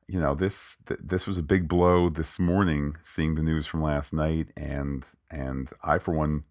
you 0.07 0.21
know, 0.21 0.35
this 0.35 0.79
th- 0.87 1.01
this 1.03 1.27
was 1.27 1.39
a 1.39 1.43
big 1.43 1.69
blow 1.69 2.09
this 2.09 2.39
morning, 2.39 2.97
seeing 3.03 3.35
the 3.35 3.43
news 3.43 3.67
from 3.67 3.83
last 3.83 4.13
night, 4.13 4.49
and 4.57 5.05
and 5.31 5.71
I 5.83 5.99
for 5.99 6.13
one 6.13 6.45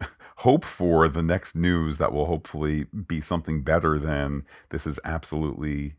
hope 0.36 0.64
for 0.64 1.08
the 1.08 1.22
next 1.22 1.54
news 1.54 1.98
that 1.98 2.12
will 2.12 2.26
hopefully 2.26 2.84
be 2.84 3.20
something 3.20 3.62
better 3.62 3.98
than 3.98 4.44
this 4.70 4.86
is 4.86 5.00
absolutely 5.04 5.94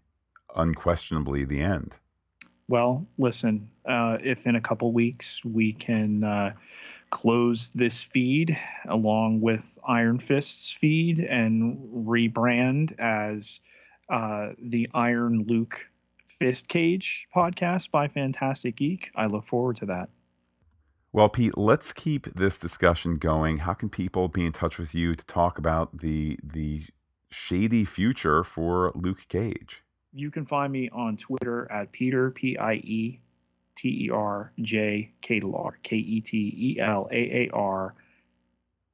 unquestionably 0.56 1.46
the 1.46 1.62
end. 1.62 1.98
Well, 2.68 3.06
listen, 3.18 3.70
uh, 3.86 4.18
if 4.24 4.48
in 4.48 4.56
a 4.56 4.62
couple 4.62 4.92
weeks 4.94 5.44
we 5.44 5.74
can 5.74 6.24
uh, 6.24 6.54
close 7.10 7.70
this 7.72 8.04
feed 8.04 8.58
along 8.88 9.42
with 9.42 9.78
Iron 9.88 10.20
Fist's 10.20 10.72
feed 10.72 11.20
and 11.20 11.78
rebrand 11.94 12.98
as 13.00 13.60
uh, 14.10 14.50
the 14.62 14.90
Iron 14.94 15.46
Luke 15.48 15.88
Fist 16.28 16.68
Cage 16.68 17.28
podcast 17.36 17.92
by 17.92 18.08
Phantastic 18.08 18.78
Geek, 18.78 19.12
I 19.16 19.28
look 19.28 19.44
forward 19.44 19.76
to 19.78 19.86
that. 19.88 20.10
Well, 21.12 21.30
Pete, 21.30 21.56
let's 21.56 21.94
keep 21.94 22.34
this 22.34 22.58
discussion 22.58 23.18
going. 23.18 23.60
How 23.60 23.76
can 23.76 23.90
people 23.90 24.28
be 24.30 24.46
in 24.46 24.52
touch 24.52 24.80
with 24.80 24.96
you 24.96 25.14
to 25.14 25.26
talk 25.26 25.60
about 25.60 26.00
the 26.00 26.40
the 26.44 26.86
shady 27.30 27.86
future 27.86 28.44
for 28.44 28.92
Luke 28.96 29.28
Cage? 29.30 29.83
You 30.14 30.32
can 30.32 30.46
find 30.46 30.72
me 30.72 30.90
on 30.90 31.18
Twitter 31.18 31.70
at 31.72 31.92
Peter 31.92 32.32
P 32.32 32.58
I 32.58 32.74
E 32.76 33.20
T 33.76 34.06
E 34.06 34.10
R 34.12 34.52
J 34.62 35.12
Ketelaar 35.22 35.74
K 35.82 35.96
E 35.96 36.22
T 36.22 36.54
E 36.56 36.80
L 36.80 37.08
A 37.12 37.16
A 37.16 37.50
R 37.54 37.96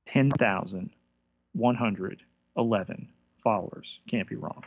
ten 0.06 0.30
thousand 0.32 0.92
one 1.54 1.76
hundred 1.76 2.24
eleven 2.56 3.10
followers. 3.44 4.00
Can't 4.10 4.28
be 4.28 4.36
wrong. 4.36 4.64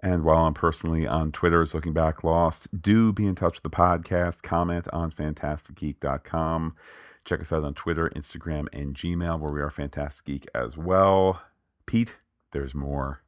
And 0.00 0.22
while 0.22 0.44
I'm 0.44 0.54
personally 0.54 1.06
on 1.06 1.32
Twitter 1.32 1.62
as 1.62 1.72
Looking 1.72 1.94
Back 1.94 2.22
Lost, 2.22 2.68
do 2.82 3.10
be 3.12 3.26
in 3.26 3.34
touch 3.34 3.54
with 3.54 3.62
the 3.62 3.70
podcast. 3.70 4.42
Comment 4.42 4.86
on 4.92 5.10
phantasticgeek.com. 5.10 6.76
Check 7.24 7.40
us 7.40 7.52
out 7.52 7.64
on 7.64 7.72
Twitter, 7.72 8.10
Instagram, 8.14 8.66
and 8.74 8.94
Gmail, 8.94 9.40
where 9.40 9.52
we 9.52 9.62
are 9.62 9.70
Phantastic 9.70 10.26
Geek 10.26 10.46
as 10.54 10.76
well. 10.76 11.40
Pete, 11.86 12.16
there's 12.52 12.74
more. 12.74 13.23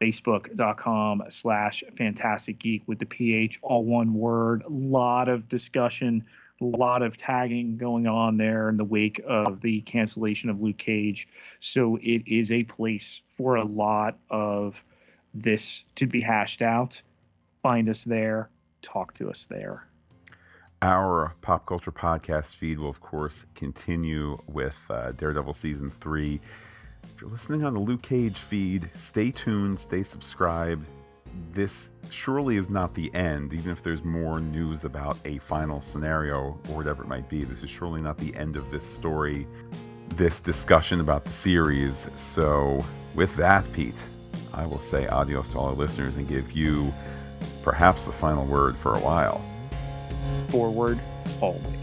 Facebook.com 0.00 1.22
slash 1.28 1.82
Phantastic 1.96 2.58
Geek 2.58 2.82
with 2.86 2.98
the 2.98 3.06
PH, 3.06 3.60
all 3.62 3.84
one 3.84 4.14
word. 4.14 4.62
A 4.62 4.70
lot 4.70 5.28
of 5.28 5.48
discussion, 5.48 6.24
a 6.60 6.64
lot 6.64 7.02
of 7.02 7.16
tagging 7.16 7.76
going 7.76 8.06
on 8.06 8.36
there 8.36 8.68
in 8.68 8.76
the 8.76 8.84
wake 8.84 9.20
of 9.26 9.60
the 9.60 9.80
cancellation 9.82 10.50
of 10.50 10.60
Luke 10.60 10.78
Cage. 10.78 11.28
So 11.60 11.96
it 11.96 12.22
is 12.26 12.52
a 12.52 12.64
place 12.64 13.22
for 13.36 13.56
a 13.56 13.64
lot 13.64 14.18
of 14.30 14.82
this 15.32 15.84
to 15.96 16.06
be 16.06 16.20
hashed 16.20 16.62
out, 16.62 17.02
find 17.62 17.88
us 17.88 18.04
there, 18.04 18.50
talk 18.82 19.14
to 19.14 19.30
us 19.30 19.46
there. 19.46 19.86
Our 20.80 21.34
pop 21.40 21.66
culture 21.66 21.90
podcast 21.90 22.54
feed 22.54 22.78
will, 22.78 22.90
of 22.90 23.00
course, 23.00 23.46
continue 23.54 24.38
with 24.46 24.76
uh, 24.90 25.12
Daredevil 25.12 25.54
season 25.54 25.90
three. 25.90 26.40
If 27.12 27.20
you're 27.20 27.30
listening 27.30 27.64
on 27.64 27.74
the 27.74 27.80
Luke 27.80 28.02
Cage 28.02 28.38
feed, 28.38 28.90
stay 28.94 29.30
tuned, 29.30 29.78
stay 29.78 30.02
subscribed. 30.02 30.88
This 31.52 31.90
surely 32.10 32.56
is 32.56 32.68
not 32.68 32.94
the 32.94 33.12
end, 33.14 33.52
even 33.52 33.72
if 33.72 33.82
there's 33.82 34.04
more 34.04 34.40
news 34.40 34.84
about 34.84 35.16
a 35.24 35.38
final 35.38 35.80
scenario 35.80 36.58
or 36.68 36.76
whatever 36.76 37.02
it 37.02 37.08
might 37.08 37.28
be. 37.28 37.44
This 37.44 37.62
is 37.62 37.70
surely 37.70 38.00
not 38.00 38.18
the 38.18 38.34
end 38.36 38.56
of 38.56 38.70
this 38.70 38.84
story, 38.84 39.46
this 40.16 40.40
discussion 40.40 41.00
about 41.00 41.24
the 41.24 41.30
series. 41.30 42.08
So, 42.16 42.84
with 43.14 43.34
that, 43.36 43.70
Pete, 43.72 43.94
I 44.52 44.66
will 44.66 44.80
say 44.80 45.06
adios 45.06 45.48
to 45.50 45.58
all 45.58 45.66
our 45.66 45.74
listeners 45.74 46.16
and 46.16 46.28
give 46.28 46.52
you 46.52 46.92
perhaps 47.62 48.04
the 48.04 48.12
final 48.12 48.44
word 48.44 48.76
for 48.76 48.94
a 48.94 49.00
while. 49.00 49.44
Forward 50.48 50.98
always. 51.40 51.73